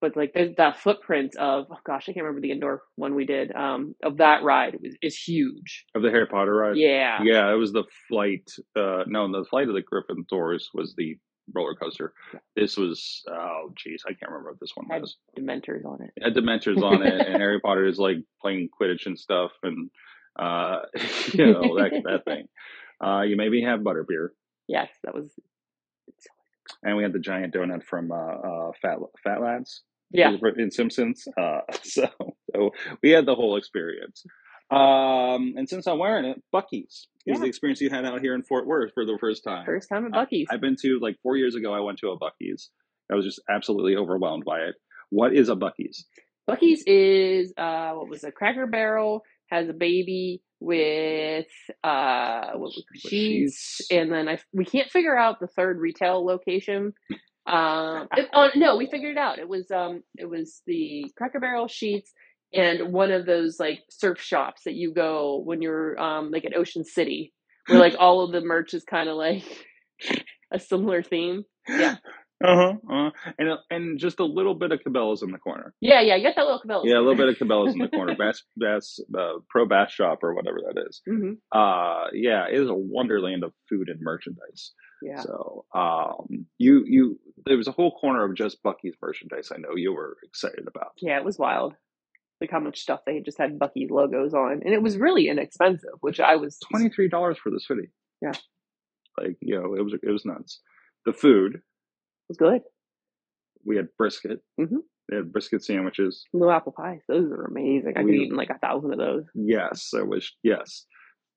But 0.00 0.16
like 0.16 0.32
there's 0.32 0.54
that 0.56 0.78
footprint 0.78 1.36
of 1.36 1.66
oh 1.70 1.76
gosh, 1.84 2.04
I 2.08 2.12
can't 2.12 2.24
remember 2.24 2.40
the 2.40 2.52
indoor 2.52 2.82
one 2.96 3.14
we 3.14 3.26
did. 3.26 3.54
Um, 3.54 3.94
of 4.02 4.16
that 4.18 4.42
ride 4.42 4.78
was, 4.80 4.94
is 5.02 5.16
huge. 5.16 5.84
of 5.94 6.02
the 6.02 6.10
harry 6.10 6.26
potter 6.26 6.54
ride 6.54 6.76
Yeah. 6.76 7.22
Yeah, 7.22 7.52
it 7.52 7.56
was 7.56 7.72
the 7.72 7.84
flight. 8.08 8.50
Uh, 8.74 9.04
no, 9.06 9.30
the 9.30 9.44
flight 9.44 9.68
of 9.68 9.74
the 9.74 9.82
Griffin 9.82 10.24
Doors 10.28 10.70
was 10.72 10.94
the 10.96 11.18
roller 11.54 11.74
coaster. 11.74 12.12
This 12.56 12.76
was 12.76 13.22
oh 13.28 13.72
geez, 13.76 14.02
I 14.06 14.10
can't 14.12 14.30
remember 14.30 14.50
what 14.52 14.60
this 14.60 14.72
one 14.74 14.86
Had 14.90 15.02
was. 15.02 15.16
Dementors 15.38 15.84
on 15.84 16.02
it. 16.02 16.10
It 16.16 16.24
had 16.24 16.34
Dementors 16.34 16.82
on 16.82 17.02
it, 17.02 17.26
and 17.26 17.36
Harry 17.36 17.60
Potter 17.64 17.86
is 17.86 17.98
like 17.98 18.18
playing 18.40 18.68
Quidditch 18.80 19.06
and 19.06 19.18
stuff, 19.18 19.50
and 19.62 19.90
uh, 20.38 20.80
you 21.32 21.46
know 21.52 21.76
that 21.76 21.90
that 22.04 22.24
thing. 22.24 22.46
Uh, 23.04 23.22
you 23.22 23.36
maybe 23.36 23.62
have 23.62 23.80
butterbeer, 23.80 24.28
Yes, 24.68 24.88
that 25.04 25.14
was. 25.14 25.30
and 26.82 26.96
we 26.96 27.02
had 27.02 27.12
the 27.12 27.18
giant 27.18 27.54
donut 27.54 27.82
from 27.82 28.12
uh, 28.12 28.14
uh, 28.14 28.70
Fat 28.82 28.98
Fat 29.24 29.40
Lads. 29.40 29.82
Yeah. 30.12 30.36
in 30.56 30.70
Simpsons. 30.70 31.24
Uh, 31.40 31.60
so, 31.82 32.08
so 32.54 32.70
we 33.02 33.10
had 33.10 33.26
the 33.26 33.34
whole 33.34 33.56
experience. 33.56 34.24
Um, 34.70 35.54
and 35.56 35.68
since 35.68 35.86
I'm 35.88 35.98
wearing 35.98 36.24
it, 36.24 36.40
Buc-ee's 36.54 37.08
is 37.26 37.40
the 37.40 37.46
experience 37.46 37.80
you 37.80 37.90
had 37.90 38.04
out 38.04 38.20
here 38.20 38.34
in 38.34 38.42
Fort 38.42 38.66
Worth 38.66 38.92
for 38.94 39.04
the 39.04 39.18
first 39.20 39.42
time. 39.44 39.66
First 39.66 39.88
time 39.88 40.06
at 40.06 40.12
Buc-ee's. 40.12 40.46
I've 40.50 40.60
been 40.60 40.76
to 40.82 40.98
like 41.00 41.16
four 41.22 41.36
years 41.36 41.54
ago. 41.56 41.74
I 41.74 41.80
went 41.80 41.98
to 41.98 42.10
a 42.10 42.18
Buc-ee's. 42.18 42.70
I 43.10 43.16
was 43.16 43.24
just 43.24 43.40
absolutely 43.50 43.96
overwhelmed 43.96 44.44
by 44.44 44.60
it. 44.60 44.76
What 45.10 45.34
is 45.34 45.48
a 45.48 45.56
Buc-ee's? 45.56 46.06
Buc-ee's 46.48 46.84
is 46.86 47.52
uh 47.56 47.92
what 47.92 48.08
was 48.08 48.22
a 48.24 48.30
Cracker 48.32 48.66
Barrel 48.66 49.22
has 49.50 49.68
a 49.68 49.72
baby 49.72 50.40
with 50.60 51.46
uh 51.82 52.50
what 52.52 52.60
was 52.60 52.76
it, 52.78 52.84
With 52.92 53.00
sheets, 53.10 53.76
sheets. 53.78 53.90
and 53.90 54.12
then 54.12 54.28
I 54.28 54.38
we 54.52 54.64
can't 54.64 54.90
figure 54.90 55.16
out 55.16 55.40
the 55.40 55.48
third 55.48 55.78
retail 55.78 56.24
location. 56.24 56.92
Um, 57.50 58.08
it- 58.16 58.28
oh 58.32 58.48
no, 58.54 58.76
we 58.76 58.86
figured 58.86 59.12
it 59.12 59.18
out. 59.18 59.38
It 59.38 59.48
was 59.48 59.70
um 59.70 60.02
it 60.16 60.28
was 60.28 60.62
the 60.66 61.10
Cracker 61.16 61.40
Barrel 61.40 61.68
sheets 61.68 62.12
and 62.52 62.92
one 62.92 63.12
of 63.12 63.26
those 63.26 63.58
like 63.60 63.80
surf 63.90 64.20
shops 64.20 64.62
that 64.64 64.74
you 64.74 64.92
go 64.92 65.40
when 65.44 65.62
you're 65.62 65.98
um 66.00 66.30
like 66.30 66.44
at 66.44 66.56
Ocean 66.56 66.84
City 66.84 67.32
where 67.68 67.78
like 67.78 67.94
all 67.98 68.22
of 68.24 68.32
the 68.32 68.40
merch 68.40 68.74
is 68.74 68.84
kind 68.84 69.08
of 69.08 69.16
like 69.16 69.44
a 70.52 70.58
similar 70.58 71.02
theme. 71.02 71.44
Yeah. 71.68 71.96
Uh-huh, 72.42 72.72
uh 72.90 73.10
And 73.38 73.50
uh, 73.50 73.56
and 73.68 73.98
just 74.00 74.18
a 74.18 74.24
little 74.24 74.54
bit 74.54 74.72
of 74.72 74.80
Cabela's 74.80 75.22
in 75.22 75.30
the 75.30 75.36
corner. 75.36 75.74
Yeah, 75.82 76.00
yeah, 76.00 76.18
get 76.18 76.36
that 76.36 76.46
little 76.46 76.58
Cabela's. 76.66 76.86
Yeah, 76.88 76.96
a 76.96 77.04
little 77.04 77.14
bit 77.14 77.28
of 77.28 77.36
Cabela's 77.36 77.74
in 77.74 77.80
the 77.80 77.88
corner. 77.88 78.16
Bass, 78.16 78.42
Bass, 78.56 78.98
uh, 79.14 79.40
Pro 79.50 79.66
Bass 79.66 79.92
Shop 79.92 80.20
or 80.22 80.32
whatever 80.34 80.56
that 80.66 80.82
is. 80.88 81.02
hmm 81.06 81.32
Uh, 81.52 82.04
yeah, 82.14 82.46
it 82.48 82.54
is 82.58 82.70
a 82.70 82.74
wonderland 82.74 83.44
of 83.44 83.52
food 83.68 83.90
and 83.90 84.00
merchandise. 84.00 84.72
Yeah. 85.02 85.20
So, 85.20 85.64
um, 85.74 86.46
you 86.58 86.84
you 86.86 87.18
there 87.46 87.56
was 87.56 87.68
a 87.68 87.72
whole 87.72 87.92
corner 87.98 88.24
of 88.24 88.34
just 88.36 88.62
Buc-ee's 88.62 88.96
merchandise. 89.02 89.50
I 89.54 89.58
know 89.58 89.76
you 89.76 89.92
were 89.92 90.16
excited 90.22 90.66
about. 90.66 90.92
Yeah, 91.00 91.16
it 91.18 91.24
was 91.24 91.38
wild. 91.38 91.74
Like 92.40 92.50
how 92.50 92.60
much 92.60 92.80
stuff 92.80 93.00
they 93.06 93.20
just 93.20 93.38
had 93.38 93.58
Bucky 93.58 93.86
logos 93.90 94.32
on, 94.34 94.60
and 94.64 94.72
it 94.74 94.82
was 94.82 94.96
really 94.96 95.28
inexpensive, 95.28 95.90
which 96.00 96.20
I 96.20 96.36
was 96.36 96.58
Twenty 96.70 96.88
three 96.90 97.08
dollars 97.08 97.38
for 97.38 97.50
this 97.50 97.64
hoodie. 97.66 97.90
Yeah. 98.22 98.32
like 99.18 99.36
you 99.40 99.54
know, 99.60 99.74
it 99.74 99.82
was 99.82 99.94
it 100.02 100.10
was 100.10 100.24
nuts. 100.24 100.60
The 101.06 101.12
food 101.12 101.60
was 102.28 102.36
good. 102.38 102.62
we 103.64 103.76
had 103.76 103.88
brisket. 103.98 104.40
Mm-hmm. 104.60 104.76
They 105.08 105.16
had 105.16 105.32
brisket 105.32 105.64
sandwiches. 105.64 106.24
Blue 106.32 106.50
apple 106.50 106.72
pies, 106.72 107.00
those 107.08 107.30
are 107.32 107.44
amazing. 107.44 107.94
I 107.96 108.00
could 108.02 108.06
We- 108.10 108.20
eat 108.26 108.32
like 108.32 108.50
a 108.50 108.58
thousand 108.58 108.92
of 108.92 108.98
those. 108.98 109.24
Yes, 109.34 109.88
there 109.92 110.06
was 110.06 110.30
yes, 110.42 110.86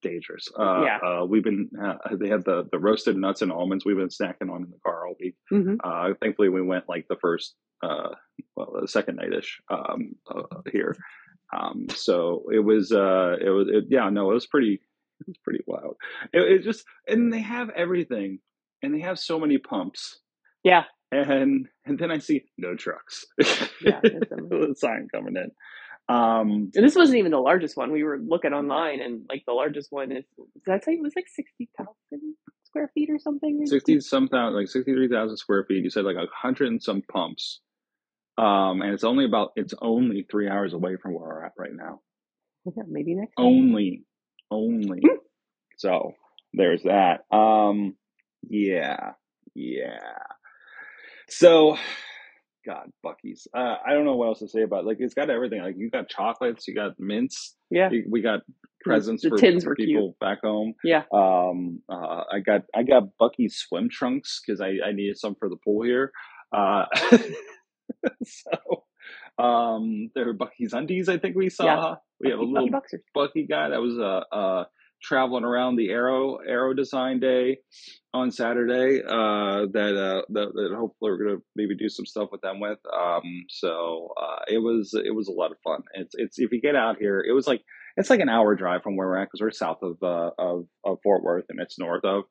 dangerous. 0.04 0.48
Uh, 0.58 0.84
Yeah. 0.86 1.00
uh, 1.08 1.26
we've 1.26 1.44
been 1.44 1.70
uh, 1.84 1.96
they 2.20 2.30
had 2.30 2.46
the 2.46 2.68
the 2.72 2.80
roasted 2.80 3.18
nuts 3.18 3.42
and 3.42 3.52
almonds 3.52 3.86
we've 3.86 3.98
been 3.98 4.10
snacking 4.10 4.52
on 4.52 4.64
in 4.66 4.72
the 4.72 4.80
car 4.86 5.08
all 5.08 5.16
week. 5.20 5.36
hmm 5.50 5.76
Uh, 5.84 6.14
thankfully, 6.22 6.50
we 6.50 6.62
went 6.62 6.90
like 6.90 7.08
the 7.10 7.18
first, 7.18 7.56
uh, 7.84 8.10
well, 8.56 8.78
the 8.82 8.88
second 8.88 9.16
night 9.18 9.34
ish 9.34 9.62
um, 9.72 10.16
uh, 10.30 10.62
here. 10.72 10.96
Um, 11.58 11.88
so 11.90 12.46
it 12.54 12.60
was, 12.60 12.92
uh, 12.92 13.36
it 13.42 13.50
was, 13.50 13.68
it, 13.70 13.86
yeah, 13.90 14.10
no, 14.10 14.32
it 14.32 14.36
was 14.36 14.48
pretty, 14.48 14.74
it 15.22 15.28
was 15.28 15.38
pretty 15.44 15.64
wild. 15.68 15.98
It, 16.34 16.42
it 16.52 16.64
just, 16.64 16.84
and 17.08 17.32
they 17.34 17.42
have 17.42 17.70
everything, 17.72 18.40
and 18.82 18.94
they 18.94 19.02
have 19.02 19.20
so 19.20 19.40
many 19.40 19.58
pumps, 19.60 20.20
Yeah, 20.64 20.86
and 21.12 21.68
and 21.86 22.00
then 22.00 22.12
I 22.12 22.20
see 22.20 22.44
no 22.58 22.76
trucks. 22.76 23.26
Yeah, 23.82 24.02
the 24.02 24.76
sign 24.78 25.08
coming 25.14 25.36
in. 25.38 25.52
Um, 26.14 26.72
and 26.76 26.86
this 26.86 26.96
wasn't 26.96 27.18
even 27.20 27.32
the 27.32 27.40
largest 27.40 27.78
one. 27.78 27.92
We 27.92 28.04
were 28.04 28.20
looking 28.20 28.54
online, 28.54 29.02
and 29.02 29.26
like 29.30 29.44
the 29.48 29.54
largest 29.54 29.92
one 29.92 30.12
is. 30.12 30.26
Did 30.66 30.74
I 30.74 30.80
tell 30.80 30.94
it 30.94 31.02
was 31.02 31.14
like 31.16 31.28
sixty 31.28 31.70
thousand 31.78 32.36
square 32.66 32.92
feet 32.94 33.10
or 33.10 33.20
something? 33.20 33.66
sixty 33.66 34.00
some 34.00 34.28
thousand, 34.28 34.56
like 34.56 34.68
sixty 34.68 34.94
three 34.94 35.08
thousand 35.10 35.38
square 35.38 35.66
feet. 35.68 35.84
You 35.84 35.90
said 35.90 36.06
like 36.06 36.18
a 36.18 36.28
hundred 36.36 36.68
and 36.70 36.82
some 36.84 37.02
pumps. 37.12 37.62
Um, 38.38 38.82
and 38.82 38.94
it's 38.94 39.04
only 39.04 39.26
about 39.26 39.52
it's 39.56 39.74
only 39.82 40.26
three 40.30 40.50
hours 40.50 40.74
away 40.74 40.98
from 41.02 41.14
where 41.14 41.28
we're 41.28 41.46
at 41.46 41.54
right 41.58 41.74
now. 41.74 42.02
Yeah, 42.78 42.84
maybe 42.88 43.14
next. 43.16 43.36
time. 43.36 43.46
only 43.46 44.04
only 44.50 45.02
Hmm. 45.04 45.18
so 45.78 46.14
there's 46.54 46.84
that 46.84 47.26
um 47.36 47.96
yeah 48.48 49.12
yeah 49.54 50.00
so 51.28 51.76
god 52.66 52.90
Buc-ee's 53.06 53.48
uh 53.56 53.76
i 53.86 53.94
don't 53.94 54.06
know 54.06 54.16
what 54.16 54.28
else 54.28 54.40
to 54.40 54.48
say 54.48 54.62
about 54.62 54.82
it. 54.84 54.88
like 54.88 54.98
it's 55.00 55.14
got 55.14 55.30
everything 55.30 55.62
like 55.62 55.76
you 55.78 55.90
got 55.90 56.10
chocolates 56.10 56.68
you 56.68 56.76
got 56.76 57.00
mints 57.00 57.56
Yeah, 57.70 57.90
you- 57.92 58.06
we 58.10 58.22
got 58.22 58.42
presents 58.82 59.24
the 59.24 59.30
for, 59.30 59.38
tins 59.38 59.66
were 59.66 59.76
cute. 59.76 59.88
people 59.88 60.16
back 60.20 60.40
home 60.42 60.74
Yeah. 60.84 61.04
um 61.14 61.80
uh 61.90 62.24
i 62.32 62.40
got 62.40 62.62
i 62.76 62.84
got 62.84 63.04
Buc-ee's 63.22 63.56
swim 63.56 63.90
trunks 63.90 64.42
because 64.46 64.60
i 64.62 64.72
i 64.86 64.92
needed 64.92 65.18
some 65.18 65.36
for 65.36 65.48
the 65.50 65.58
pool 65.64 65.84
here 65.84 66.12
uh 66.56 66.86
so 68.24 68.84
um 69.38 70.10
there 70.16 70.26
were 70.26 70.34
Buc-ee's 70.34 70.74
undies 70.74 71.10
i 71.10 71.18
think 71.18 71.36
we 71.36 71.50
saw 71.50 71.66
Yeah. 71.66 71.96
we 72.20 72.30
have 72.30 72.40
a 72.40 72.44
little 72.44 72.70
Buc-ee. 72.70 72.98
Buc-ee 73.16 73.48
guy 73.48 73.70
that 73.70 73.82
was 73.82 73.98
uh, 74.00 74.24
uh, 74.36 74.64
traveling 75.04 75.44
around 75.44 75.76
the 75.76 75.90
Aero 75.90 76.38
Aero 76.38 76.74
Design 76.74 77.20
Day 77.20 77.58
on 78.14 78.32
Saturday. 78.32 79.02
Uh, 79.02 79.68
that, 79.74 79.96
uh, 79.96 80.22
that 80.30 80.54
that 80.54 80.76
hopefully 80.76 81.12
we're 81.12 81.24
gonna 81.24 81.40
maybe 81.56 81.76
do 81.76 81.90
some 81.90 82.06
stuff 82.06 82.30
with 82.32 82.42
them 82.42 82.60
with. 82.60 82.80
Um, 82.92 83.46
so 83.50 84.14
uh, 84.22 84.44
it 84.48 84.60
was 84.60 84.94
it 84.94 85.14
was 85.14 85.28
a 85.28 85.34
lot 85.34 85.52
of 85.52 85.58
fun. 85.64 85.82
It's 85.94 86.16
it's 86.18 86.40
if 86.40 86.52
you 86.52 86.62
get 86.62 86.76
out 86.76 86.98
here, 87.00 87.24
it 87.28 87.34
was 87.34 87.48
like 87.48 87.62
it's 87.98 88.10
like 88.10 88.22
an 88.22 88.30
hour 88.30 88.56
drive 88.56 88.82
from 88.84 88.96
where 88.96 89.08
we're 89.08 89.18
at 89.20 89.28
because 89.28 89.42
we're 89.42 89.52
south 89.52 89.80
of, 89.82 89.98
uh, 90.02 90.32
of 90.38 90.66
of 90.84 90.98
Fort 91.04 91.24
Worth 91.24 91.46
and 91.50 91.60
it's 91.60 91.80
north 91.80 92.06
of. 92.06 92.24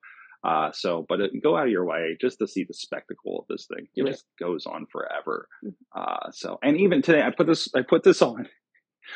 Uh, 0.45 0.73
so, 0.73 1.07
but 1.09 1.21
it, 1.21 1.31
go 1.43 1.57
out 1.57 1.67
of 1.67 1.71
your 1.71 1.87
way 1.87 2.17
just 2.21 2.39
to 2.41 2.49
see 2.49 2.65
the 2.65 2.75
spectacle 2.75 3.39
of 3.39 3.45
this 3.49 3.69
thing. 3.73 3.87
It 3.95 4.07
just 4.07 4.25
goes 4.41 4.67
on 4.67 4.87
forever. 4.91 5.47
Uh, 5.95 6.33
so, 6.33 6.59
and 6.63 6.77
even 6.79 7.01
today, 7.01 7.23
I 7.23 7.31
put 7.31 7.47
this, 7.47 7.69
I 7.77 7.83
put 7.89 8.03
this 8.03 8.23
on. 8.23 8.49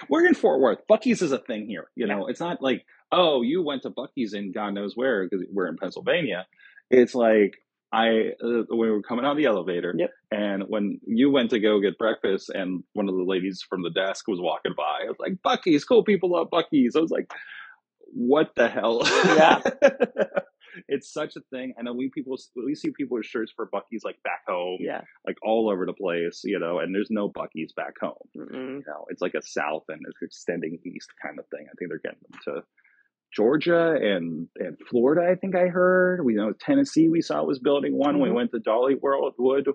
We're 0.09 0.27
in 0.27 0.35
Fort 0.35 0.61
Worth. 0.61 0.79
Buc-ee's 0.91 1.23
is 1.23 1.33
a 1.33 1.39
thing 1.39 1.67
here. 1.67 1.89
You 1.95 2.07
know, 2.07 2.27
it's 2.27 2.41
not 2.41 2.63
like, 2.63 2.85
oh, 3.13 3.43
you 3.43 3.63
went 3.63 3.83
to 3.83 3.91
Buc-ee's 3.91 4.35
in 4.35 4.53
God 4.53 4.71
knows 4.75 4.97
where 4.97 5.25
because 5.29 5.47
we're 5.53 5.69
in 5.69 5.77
Pennsylvania. 5.77 6.47
It's 6.91 7.15
like 7.15 7.57
I 7.93 8.33
uh, 8.43 8.63
we 8.75 8.91
were 8.91 9.03
coming 9.03 9.25
out 9.25 9.33
of 9.33 9.37
the 9.37 9.47
elevator, 9.47 9.95
Yep. 9.97 10.11
and 10.33 10.65
when 10.69 11.01
you 11.07 11.31
went 11.31 11.51
to 11.51 11.61
go 11.61 11.81
get 11.81 11.99
breakfast, 11.99 12.51
and 12.51 12.83
one 12.95 13.09
of 13.09 13.15
the 13.15 13.23
ladies 13.23 13.63
from 13.69 13.83
the 13.83 13.91
desk 13.91 14.27
was 14.29 14.41
walking 14.41 14.75
by, 14.77 15.05
I 15.05 15.09
was 15.09 15.17
like, 15.21 15.35
Buc-ee's, 15.45 15.85
cool 15.85 16.03
people 16.05 16.33
love 16.33 16.49
Buc-ee's. 16.51 16.97
I 16.97 17.01
was 17.01 17.11
like, 17.13 17.31
what 18.13 18.55
the 18.57 18.69
hell? 18.69 19.03
Yeah. 19.05 19.63
it's 20.89 21.13
such 21.13 21.37
a 21.37 21.41
thing. 21.51 21.75
I 21.79 21.83
know 21.83 21.93
we 21.93 22.09
people 22.11 22.37
we 22.57 22.75
see 22.75 22.91
people 22.91 23.17
with 23.17 23.27
shirts 23.27 23.53
for 23.55 23.69
Buc-ee's 23.69 24.05
like 24.05 24.23
back 24.23 24.43
home, 24.47 24.79
Yeah. 24.81 25.03
like 25.27 25.37
all 25.43 25.71
over 25.71 25.87
the 25.87 25.93
place, 25.93 26.43
you 26.45 26.59
know, 26.59 26.79
and 26.81 26.95
there's 26.95 27.11
no 27.11 27.29
Buc-ee's 27.29 27.73
back 27.73 27.95
home. 28.01 28.15
Mm-mm. 28.37 28.53
You 28.79 28.85
know, 28.87 29.07
it's 29.09 29.23
like 29.23 29.35
a 29.35 29.43
south 29.43 29.85
and 29.89 30.01
it's 30.09 30.23
extending 30.23 30.79
east 30.85 31.11
kind 31.25 31.39
of 31.39 31.47
thing. 31.49 31.67
I 31.69 31.75
think 31.79 31.91
they're 31.91 31.99
getting 31.99 32.19
them 32.31 32.41
to 32.45 32.63
Georgia 33.35 33.97
and 34.01 34.49
and 34.57 34.77
Florida. 34.89 35.31
I 35.31 35.35
think 35.35 35.55
I 35.57 35.67
heard. 35.67 36.25
We 36.25 36.35
know 36.35 36.53
Tennessee. 36.53 37.09
We 37.09 37.21
saw 37.21 37.43
was 37.45 37.59
building 37.59 37.97
one. 37.99 38.21
We 38.21 38.29
Mhm. 38.31 38.35
went 38.35 38.51
to 38.53 38.59
Dolly 38.61 38.95
World 38.95 39.35
Wood. 39.39 39.69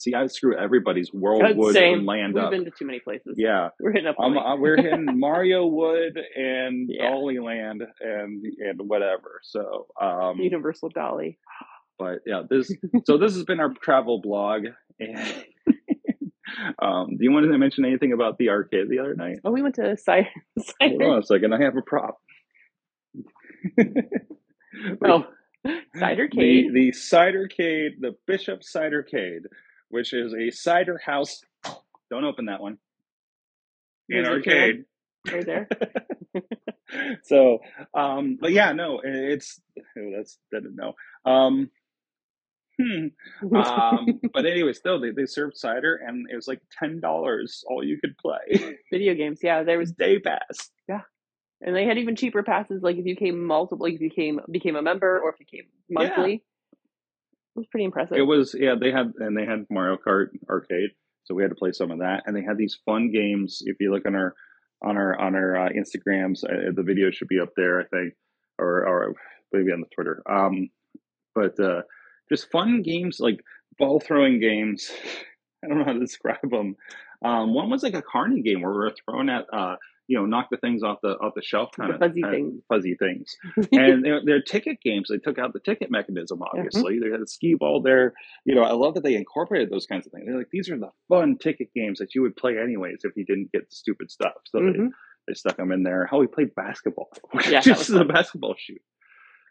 See, 0.00 0.12
I 0.14 0.26
screw 0.26 0.56
everybody's 0.56 1.12
World 1.12 1.42
Wood 1.56 1.74
same. 1.74 1.98
and 1.98 2.06
land 2.06 2.34
We've 2.34 2.44
up. 2.44 2.50
been 2.50 2.64
to 2.66 2.70
too 2.70 2.84
many 2.86 3.00
places. 3.00 3.34
Yeah, 3.38 3.68
We're 3.80 3.92
hitting 3.92 4.06
up. 4.08 4.16
um, 4.20 4.36
we're 4.60 4.76
hitting 4.76 5.06
Mario 5.18 5.66
Wood 5.66 6.18
and 6.36 6.88
Yeah. 6.90 7.10
Dolly 7.10 7.38
Land 7.38 7.82
and 8.00 8.44
and 8.58 8.80
whatever. 8.88 9.40
So, 9.42 9.86
um, 10.00 10.38
Universal 10.38 10.90
Dolly. 10.90 11.38
but 11.98 12.18
yeah, 12.26 12.42
this. 12.48 12.70
so 13.06 13.16
this 13.18 13.34
has 13.34 13.44
been 13.44 13.60
our 13.60 13.72
travel 13.82 14.20
blog. 14.20 14.64
And 15.00 15.44
um, 16.82 17.08
do 17.16 17.18
you 17.24 17.32
want 17.32 17.50
to 17.50 17.56
mention 17.58 17.84
anything 17.84 18.12
about 18.12 18.36
the 18.38 18.50
arcade 18.50 18.88
the 18.90 18.98
other 18.98 19.14
night? 19.14 19.38
Oh, 19.44 19.52
we 19.52 19.62
went 19.62 19.76
to 19.76 19.96
Cider. 19.96 20.28
Hold 20.80 21.02
on 21.02 21.18
a 21.18 21.22
second. 21.22 21.54
I 21.54 21.62
have 21.62 21.76
a 21.76 21.82
prop. 21.82 22.18
oh, 25.04 25.24
Cider 25.96 26.28
the, 26.30 26.36
Cade. 26.36 26.72
the 26.74 26.92
Cidercade, 26.92 28.00
the 28.00 28.14
Bishop 28.26 28.60
Cidercade, 28.60 29.42
which 29.88 30.12
is 30.12 30.34
a 30.34 30.50
cider 30.50 31.00
house. 31.04 31.40
Don't 32.10 32.24
open 32.24 32.46
that 32.46 32.60
one. 32.60 32.78
In 34.08 34.24
arcade. 34.26 34.84
right 35.30 35.44
there. 35.44 35.68
so, 37.24 37.58
um, 37.94 38.38
but 38.40 38.52
yeah, 38.52 38.72
no, 38.72 39.00
it's 39.04 39.60
oh, 39.78 40.10
that's 40.16 40.38
that 40.50 40.62
no. 40.74 40.94
Um, 41.30 41.70
hmm. 42.80 43.08
um, 43.56 44.20
but 44.32 44.46
anyway, 44.46 44.72
still 44.72 45.00
they, 45.00 45.10
they 45.10 45.26
served 45.26 45.56
cider 45.56 45.96
and 45.96 46.26
it 46.30 46.36
was 46.36 46.48
like 46.48 46.60
ten 46.78 47.00
dollars 47.00 47.64
all 47.68 47.84
you 47.84 47.98
could 48.00 48.16
play. 48.16 48.76
Video 48.90 49.14
games. 49.14 49.40
Yeah, 49.42 49.62
there 49.62 49.78
was, 49.78 49.90
was 49.90 49.96
day 49.96 50.18
pass. 50.18 50.70
Yeah. 50.88 51.02
And 51.60 51.74
they 51.74 51.84
had 51.84 51.98
even 51.98 52.16
cheaper 52.16 52.42
passes. 52.42 52.82
Like 52.82 52.96
if 52.96 53.04
you 53.04 53.16
came 53.16 53.44
multiple, 53.44 53.84
like 53.84 53.94
if 53.94 54.00
you 54.00 54.10
came 54.10 54.40
became 54.50 54.76
a 54.76 54.82
member 54.82 55.20
or 55.20 55.30
if 55.30 55.40
you 55.40 55.46
came 55.46 55.68
monthly. 55.90 56.44
Was 57.58 57.66
pretty 57.66 57.86
impressive. 57.86 58.16
It 58.16 58.22
was 58.22 58.54
yeah, 58.56 58.76
they 58.80 58.92
had 58.92 59.14
and 59.18 59.36
they 59.36 59.44
had 59.44 59.66
Mario 59.68 59.96
Kart 59.96 60.28
arcade, 60.48 60.90
so 61.24 61.34
we 61.34 61.42
had 61.42 61.50
to 61.50 61.56
play 61.56 61.72
some 61.72 61.90
of 61.90 61.98
that. 61.98 62.22
And 62.24 62.36
they 62.36 62.42
had 62.44 62.56
these 62.56 62.78
fun 62.86 63.10
games. 63.10 63.62
If 63.64 63.78
you 63.80 63.92
look 63.92 64.06
on 64.06 64.14
our 64.14 64.32
on 64.80 64.96
our 64.96 65.18
on 65.18 65.34
our 65.34 65.66
uh, 65.66 65.68
Instagrams, 65.70 66.44
uh, 66.44 66.70
the 66.72 66.84
video 66.84 67.10
should 67.10 67.26
be 67.26 67.40
up 67.40 67.48
there, 67.56 67.80
I 67.80 67.84
think, 67.84 68.14
or 68.60 68.86
or 68.86 69.14
maybe 69.52 69.72
on 69.72 69.80
the 69.80 69.88
Twitter. 69.92 70.22
Um, 70.30 70.70
but 71.34 71.58
uh, 71.58 71.82
just 72.28 72.48
fun 72.52 72.82
games 72.82 73.18
like 73.18 73.40
ball 73.76 73.98
throwing 73.98 74.38
games. 74.38 74.90
I 75.64 75.66
don't 75.66 75.78
know 75.78 75.84
how 75.84 75.94
to 75.94 75.98
describe 75.98 76.48
them. 76.48 76.76
Um, 77.24 77.54
one 77.54 77.70
was 77.70 77.82
like 77.82 77.94
a 77.94 78.02
carny 78.02 78.42
game 78.42 78.62
where 78.62 78.70
we 78.70 78.78
were 78.78 78.94
throwing 79.04 79.30
at 79.30 79.46
uh, 79.52 79.74
you 80.08 80.18
know 80.18 80.26
knock 80.26 80.48
the 80.50 80.56
things 80.56 80.82
off 80.82 80.98
the 81.02 81.10
off 81.10 81.34
the 81.36 81.42
shelf 81.42 81.70
The 81.76 81.82
kind 81.82 81.92
of 81.94 82.00
fuzzy 82.00 82.22
kind 82.22 82.34
of 82.34 82.40
things. 82.40 82.62
fuzzy 82.68 82.96
things 82.98 83.36
and 83.72 84.04
they're, 84.04 84.20
they're 84.24 84.42
ticket 84.42 84.80
games. 84.82 85.08
They 85.10 85.18
took 85.18 85.38
out 85.38 85.52
the 85.52 85.60
ticket 85.60 85.90
mechanism, 85.90 86.40
obviously. 86.42 86.98
They 86.98 87.10
had 87.10 87.20
a 87.20 87.26
skee 87.26 87.54
ball 87.54 87.82
there. 87.82 88.14
You 88.44 88.54
know, 88.54 88.62
I 88.62 88.72
love 88.72 88.94
that 88.94 89.04
they 89.04 89.14
incorporated 89.14 89.70
those 89.70 89.86
kinds 89.86 90.06
of 90.06 90.12
things. 90.12 90.24
They're 90.26 90.38
like, 90.38 90.48
these 90.50 90.68
are 90.70 90.78
the 90.78 90.90
fun 91.08 91.36
ticket 91.38 91.68
games 91.74 91.98
that 92.00 92.14
you 92.14 92.22
would 92.22 92.36
play 92.36 92.56
anyways 92.58 93.00
if 93.04 93.12
you 93.16 93.24
didn't 93.24 93.52
get 93.52 93.68
the 93.68 93.76
stupid 93.76 94.10
stuff. 94.10 94.32
So 94.46 94.58
they, 94.60 94.78
Mhm. 94.78 94.88
they 95.28 95.34
stuck 95.34 95.58
them 95.58 95.72
in 95.72 95.82
there. 95.82 96.06
How 96.10 96.18
we 96.18 96.26
played 96.26 96.54
basketball, 96.54 97.10
Yeah, 97.50 97.60
just 97.60 97.88
the 97.88 98.04
basketball 98.04 98.54
shoot. 98.58 98.80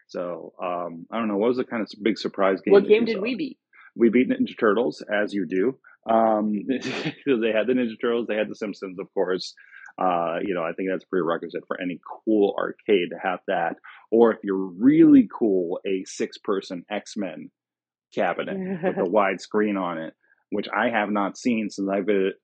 So 0.08 0.54
um, 0.62 1.06
I 1.12 1.18
don't 1.18 1.28
know. 1.28 1.36
What 1.36 1.48
was 1.48 1.58
the 1.58 1.64
kind 1.64 1.82
of 1.82 1.88
big 2.02 2.18
surprise 2.18 2.60
game? 2.62 2.72
What 2.72 2.88
game 2.88 3.04
did 3.04 3.16
saw? 3.16 3.22
we 3.22 3.34
beat? 3.36 3.58
We 3.94 4.08
beat 4.10 4.28
Ninja 4.28 4.58
Turtles 4.58 5.02
as 5.02 5.32
you 5.34 5.46
do. 5.46 5.78
Um, 6.08 6.52
they 6.68 7.52
had 7.52 7.66
the 7.66 7.74
Ninja 7.74 8.00
Turtles, 8.00 8.26
they 8.26 8.36
had 8.36 8.48
the 8.48 8.54
Simpsons, 8.54 8.98
of 8.98 9.12
course. 9.12 9.54
Uh, 9.98 10.38
you 10.44 10.54
know, 10.54 10.62
I 10.62 10.72
think 10.72 10.88
that's 10.90 11.04
a 11.04 11.08
prerequisite 11.08 11.64
for 11.66 11.80
any 11.80 12.00
cool 12.24 12.54
arcade 12.56 13.10
to 13.10 13.18
have 13.22 13.40
that. 13.48 13.76
Or 14.10 14.32
if 14.32 14.38
you're 14.44 14.56
really 14.56 15.28
cool, 15.32 15.80
a 15.86 16.04
six 16.04 16.38
person 16.38 16.84
X 16.90 17.16
Men 17.16 17.50
cabinet 18.14 18.56
with 18.82 18.98
a 18.98 19.04
wide 19.10 19.40
screen 19.40 19.76
on 19.76 19.98
it, 19.98 20.14
which 20.50 20.68
I 20.74 20.90
have 20.90 21.10
not 21.10 21.36
seen 21.36 21.68
since 21.70 21.88
I 21.90 22.00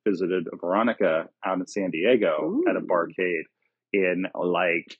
visited 0.06 0.48
Veronica 0.60 1.28
out 1.44 1.58
in 1.58 1.66
San 1.66 1.90
Diego 1.90 2.36
Ooh. 2.42 2.64
at 2.68 2.76
a 2.76 2.80
barcade 2.80 3.44
in 3.92 4.26
like 4.34 4.98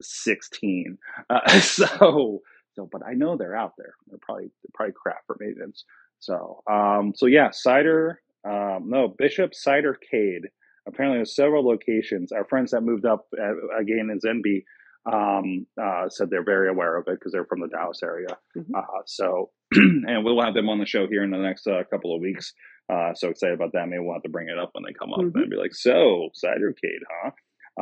16. 0.00 0.98
Uh, 1.28 1.60
so, 1.60 2.40
so, 2.74 2.88
but 2.90 3.02
I 3.06 3.12
know 3.14 3.36
they're 3.36 3.56
out 3.56 3.72
there. 3.76 3.94
They're 4.08 4.18
probably 4.22 4.44
they're 4.44 4.72
probably 4.74 4.94
crap 5.00 5.26
for 5.26 5.36
maintenance. 5.38 5.84
So, 6.18 6.62
um, 6.70 7.12
so 7.14 7.26
yeah, 7.26 7.50
cider. 7.52 8.20
Um, 8.44 8.88
no, 8.88 9.08
Bishop 9.08 9.52
Cidercade. 9.52 10.46
Apparently, 10.86 11.18
there's 11.18 11.34
several 11.34 11.64
locations. 11.66 12.32
Our 12.32 12.44
friends 12.44 12.70
that 12.72 12.82
moved 12.82 13.04
up 13.06 13.26
uh, 13.40 13.78
again 13.78 14.10
in 14.10 14.18
Zenby 14.20 14.64
um, 15.10 15.66
uh, 15.80 16.08
said 16.08 16.28
they're 16.30 16.44
very 16.44 16.68
aware 16.68 16.96
of 16.96 17.06
it 17.08 17.18
because 17.18 17.32
they're 17.32 17.44
from 17.46 17.60
the 17.60 17.68
Dallas 17.68 18.02
area. 18.02 18.36
Mhm. 18.56 18.66
Uh, 18.76 18.82
so, 19.06 19.50
and 19.72 20.24
we'll 20.24 20.40
have 20.42 20.54
them 20.54 20.68
on 20.68 20.78
the 20.78 20.86
show 20.86 21.06
here 21.06 21.22
in 21.24 21.30
the 21.30 21.38
next 21.38 21.66
uh, 21.66 21.82
couple 21.90 22.14
of 22.14 22.20
weeks. 22.20 22.52
Uh, 22.92 23.14
so 23.14 23.28
excited 23.28 23.54
about 23.54 23.72
that. 23.72 23.88
Maybe 23.88 24.00
we'll 24.02 24.14
have 24.14 24.22
to 24.24 24.28
bring 24.28 24.48
it 24.48 24.58
up 24.58 24.70
when 24.72 24.84
they 24.84 24.92
come 24.92 25.12
up 25.12 25.20
Mhm. 25.20 25.34
and 25.42 25.50
be 25.50 25.56
like, 25.56 25.74
"So, 25.74 26.28
Cidercade, 26.44 27.02
huh?" 27.22 27.30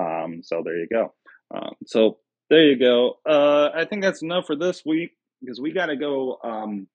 Um, 0.01 0.43
so 0.43 0.63
there 0.65 0.77
you 0.77 0.87
go. 0.93 1.15
Um, 1.55 1.75
so 1.87 2.19
there 2.51 2.65
you 2.65 2.79
go. 2.79 3.19
Uh, 3.27 3.71
I 3.75 3.85
think 3.85 4.03
that's 4.03 4.23
enough 4.23 4.47
for 4.47 4.55
this 4.57 4.85
week 4.85 5.13
because 5.41 5.61
we 5.61 5.73
got 5.73 5.87
to 5.87 5.97
go. 5.97 6.39
Um, 6.45 6.89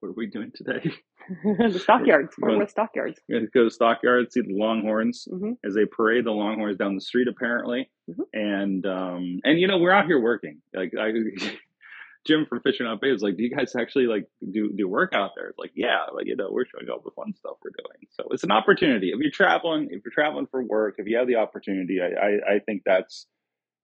what 0.00 0.08
are 0.10 0.14
we 0.16 0.26
doing 0.26 0.50
today? 0.54 0.90
the 1.44 1.78
stockyards, 1.78 2.34
Fort 2.34 2.50
Run. 2.52 2.58
Worth 2.58 2.70
stockyards. 2.70 3.20
we 3.28 3.34
got 3.34 3.40
to 3.40 3.46
go 3.48 3.64
to 3.64 3.70
Stockyard, 3.70 4.32
see 4.32 4.40
the 4.40 4.54
Longhorns 4.54 5.28
hmm 5.30 5.52
as 5.64 5.74
they 5.74 5.84
parade 5.84 6.24
the 6.24 6.30
Longhorns 6.32 6.76
down 6.78 6.94
the 6.94 7.00
street, 7.00 7.28
apparently. 7.28 7.90
Mhm. 8.10 8.24
And 8.32 8.86
um, 8.86 9.40
and 9.44 9.60
you 9.60 9.66
know 9.68 9.78
we're 9.78 9.92
out 9.92 10.06
here 10.06 10.20
working. 10.20 10.60
Like 10.74 10.92
I, 10.98 11.12
Jim 12.26 12.44
from 12.48 12.60
Fishing 12.60 12.86
Out 12.86 13.00
Bay 13.00 13.12
was 13.12 13.22
like, 13.22 13.36
"Do 13.36 13.42
you 13.42 13.50
guys 13.54 13.74
actually 13.76 14.06
like 14.06 14.26
do 14.52 14.72
do 14.76 14.88
work 14.88 15.12
out 15.14 15.30
there?" 15.36 15.48
It's 15.48 15.58
like, 15.58 15.72
yeah, 15.74 16.06
like 16.12 16.26
you 16.26 16.36
know 16.36 16.48
we're 16.50 16.66
showing 16.66 16.88
all 16.90 17.00
the 17.04 17.10
fun 17.16 17.32
stuff 17.34 17.56
we're 17.64 17.70
doing. 17.70 18.08
So 18.10 18.24
it's 18.30 18.44
an 18.44 18.50
opportunity. 18.50 19.10
If 19.10 19.20
you're 19.20 19.30
traveling, 19.30 19.88
if 19.90 20.02
you're 20.04 20.12
traveling 20.12 20.46
for 20.50 20.62
work, 20.62 20.96
if 20.98 21.06
you 21.06 21.16
have 21.18 21.28
the 21.28 21.36
opportunity, 21.36 21.98
I 22.02 22.08
I, 22.26 22.54
I 22.54 22.58
think 22.60 22.82
that's 22.84 23.26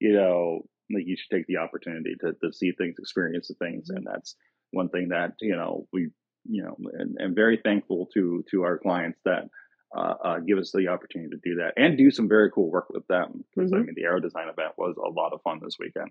you 0.00 0.12
know 0.12 0.62
like 0.92 1.04
you 1.06 1.16
should 1.16 1.34
take 1.34 1.46
the 1.46 1.56
opportunity 1.58 2.14
to 2.20 2.32
to 2.42 2.52
see 2.52 2.72
things, 2.72 2.96
experience 2.98 3.48
the 3.48 3.54
things, 3.54 3.88
and 3.90 4.06
that's 4.06 4.36
one 4.72 4.88
thing 4.88 5.08
that 5.10 5.32
you 5.40 5.56
know 5.56 5.86
we 5.92 6.10
you 6.48 6.62
know 6.62 6.76
and, 6.98 7.16
and 7.18 7.34
very 7.34 7.60
thankful 7.62 8.08
to 8.14 8.44
to 8.50 8.62
our 8.62 8.78
clients 8.78 9.18
that 9.24 9.48
uh, 9.96 10.14
uh, 10.24 10.38
give 10.40 10.58
us 10.58 10.72
the 10.74 10.88
opportunity 10.88 11.30
to 11.30 11.40
do 11.48 11.56
that 11.56 11.72
and 11.76 11.96
do 11.96 12.10
some 12.10 12.28
very 12.28 12.50
cool 12.50 12.70
work 12.70 12.88
with 12.90 13.06
them. 13.06 13.44
Because 13.54 13.72
I 13.72 13.76
Mhm. 13.76 13.86
mean, 13.86 13.94
the 13.96 14.02
Aero 14.04 14.20
Design 14.20 14.48
event 14.48 14.72
was 14.76 14.96
a 14.96 15.08
lot 15.08 15.32
of 15.32 15.40
fun 15.42 15.60
this 15.62 15.76
weekend. 15.78 16.08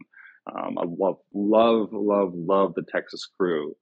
Um, 0.47 0.77
I 0.79 0.85
love, 0.87 1.17
love, 1.33 1.89
love, 1.91 2.31
love 2.33 2.73
the 2.75 2.83
Texas 2.89 3.27
crew. 3.37 3.75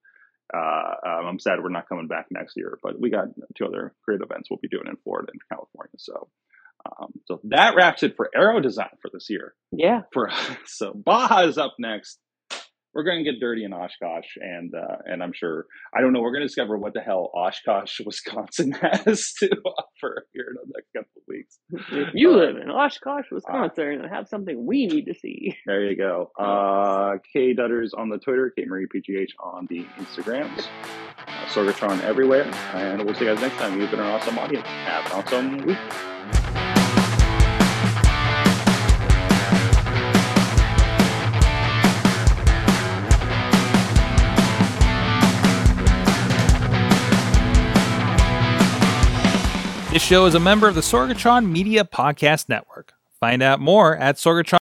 Uh, 0.53 0.95
um, 1.07 1.25
I'm 1.27 1.39
sad 1.39 1.59
we're 1.61 1.69
not 1.69 1.87
coming 1.87 2.07
back 2.07 2.25
next 2.31 2.57
year, 2.57 2.79
but 2.83 2.99
we 2.99 3.09
got 3.11 3.27
two 3.55 3.65
other 3.65 3.93
great 4.03 4.19
events 4.21 4.49
we'll 4.49 4.59
be 4.61 4.67
doing 4.67 4.87
in 4.87 4.97
Florida 5.03 5.31
and 5.31 5.41
California. 5.49 5.93
So, 5.97 6.27
um, 6.99 7.13
so 7.25 7.39
that 7.45 7.75
wraps 7.75 8.03
it 8.03 8.15
for 8.17 8.29
Aero 8.35 8.59
Design 8.59 8.89
for 9.01 9.09
this 9.13 9.29
year. 9.29 9.53
Yeah. 9.71 10.01
For 10.11 10.29
so 10.65 10.93
Baja 10.93 11.47
is 11.47 11.57
up 11.57 11.75
next. 11.79 12.19
We're 12.93 13.03
going 13.03 13.23
to 13.23 13.31
get 13.31 13.39
dirty 13.39 13.63
in 13.63 13.73
Oshkosh, 13.73 14.27
and 14.39 14.73
uh, 14.75 14.97
and 15.05 15.23
I'm 15.23 15.33
sure 15.33 15.65
I 15.95 16.01
don't 16.01 16.13
know. 16.13 16.21
We're 16.21 16.31
going 16.31 16.41
to 16.41 16.47
discover 16.47 16.77
what 16.77 16.93
the 16.93 17.01
hell 17.01 17.31
Oshkosh, 17.35 17.99
Wisconsin 18.05 18.71
has 18.73 19.33
to 19.39 19.49
offer 19.65 20.27
here 20.33 20.45
in 20.49 20.55
the 20.55 20.73
next 20.75 20.93
couple 20.95 21.11
of 21.17 21.23
weeks. 21.27 21.59
If 21.91 22.13
you 22.13 22.31
Uh, 22.31 22.37
live 22.37 22.57
in 22.57 22.69
Oshkosh, 22.69 23.25
Wisconsin, 23.31 24.01
and 24.01 24.09
have 24.13 24.27
something 24.27 24.65
we 24.65 24.85
need 24.87 25.05
to 25.05 25.13
see. 25.15 25.55
There 25.65 25.83
you 25.89 25.95
go. 25.97 26.31
Uh, 26.39 27.17
K 27.33 27.55
Dutters 27.55 27.89
on 27.97 28.09
the 28.09 28.17
Twitter, 28.19 28.51
K 28.55 28.65
Marie 28.65 28.87
PGH 28.87 29.29
on 29.39 29.65
the 29.69 29.83
Instagrams, 29.97 30.67
uh, 31.27 31.31
Sorgatron 31.47 32.01
everywhere, 32.03 32.43
and 32.75 33.03
we'll 33.03 33.15
see 33.15 33.25
you 33.25 33.33
guys 33.33 33.41
next 33.41 33.55
time. 33.57 33.79
You've 33.79 33.89
been 33.91 33.99
an 34.01 34.05
awesome 34.07 34.37
audience. 34.37 34.67
Have 34.67 35.05
an 35.07 35.11
awesome 35.13 35.57
week. 35.65 36.62
This 49.93 50.01
show 50.01 50.25
is 50.25 50.33
a 50.33 50.39
member 50.39 50.67
of 50.67 50.73
the 50.73 50.81
Sorgatron 50.81 51.51
Media 51.51 51.83
Podcast 51.85 52.49
Network. 52.49 52.93
Find 53.19 53.43
out 53.43 53.59
more 53.59 53.95
at 53.95 54.15
Sorgatron. 54.15 54.62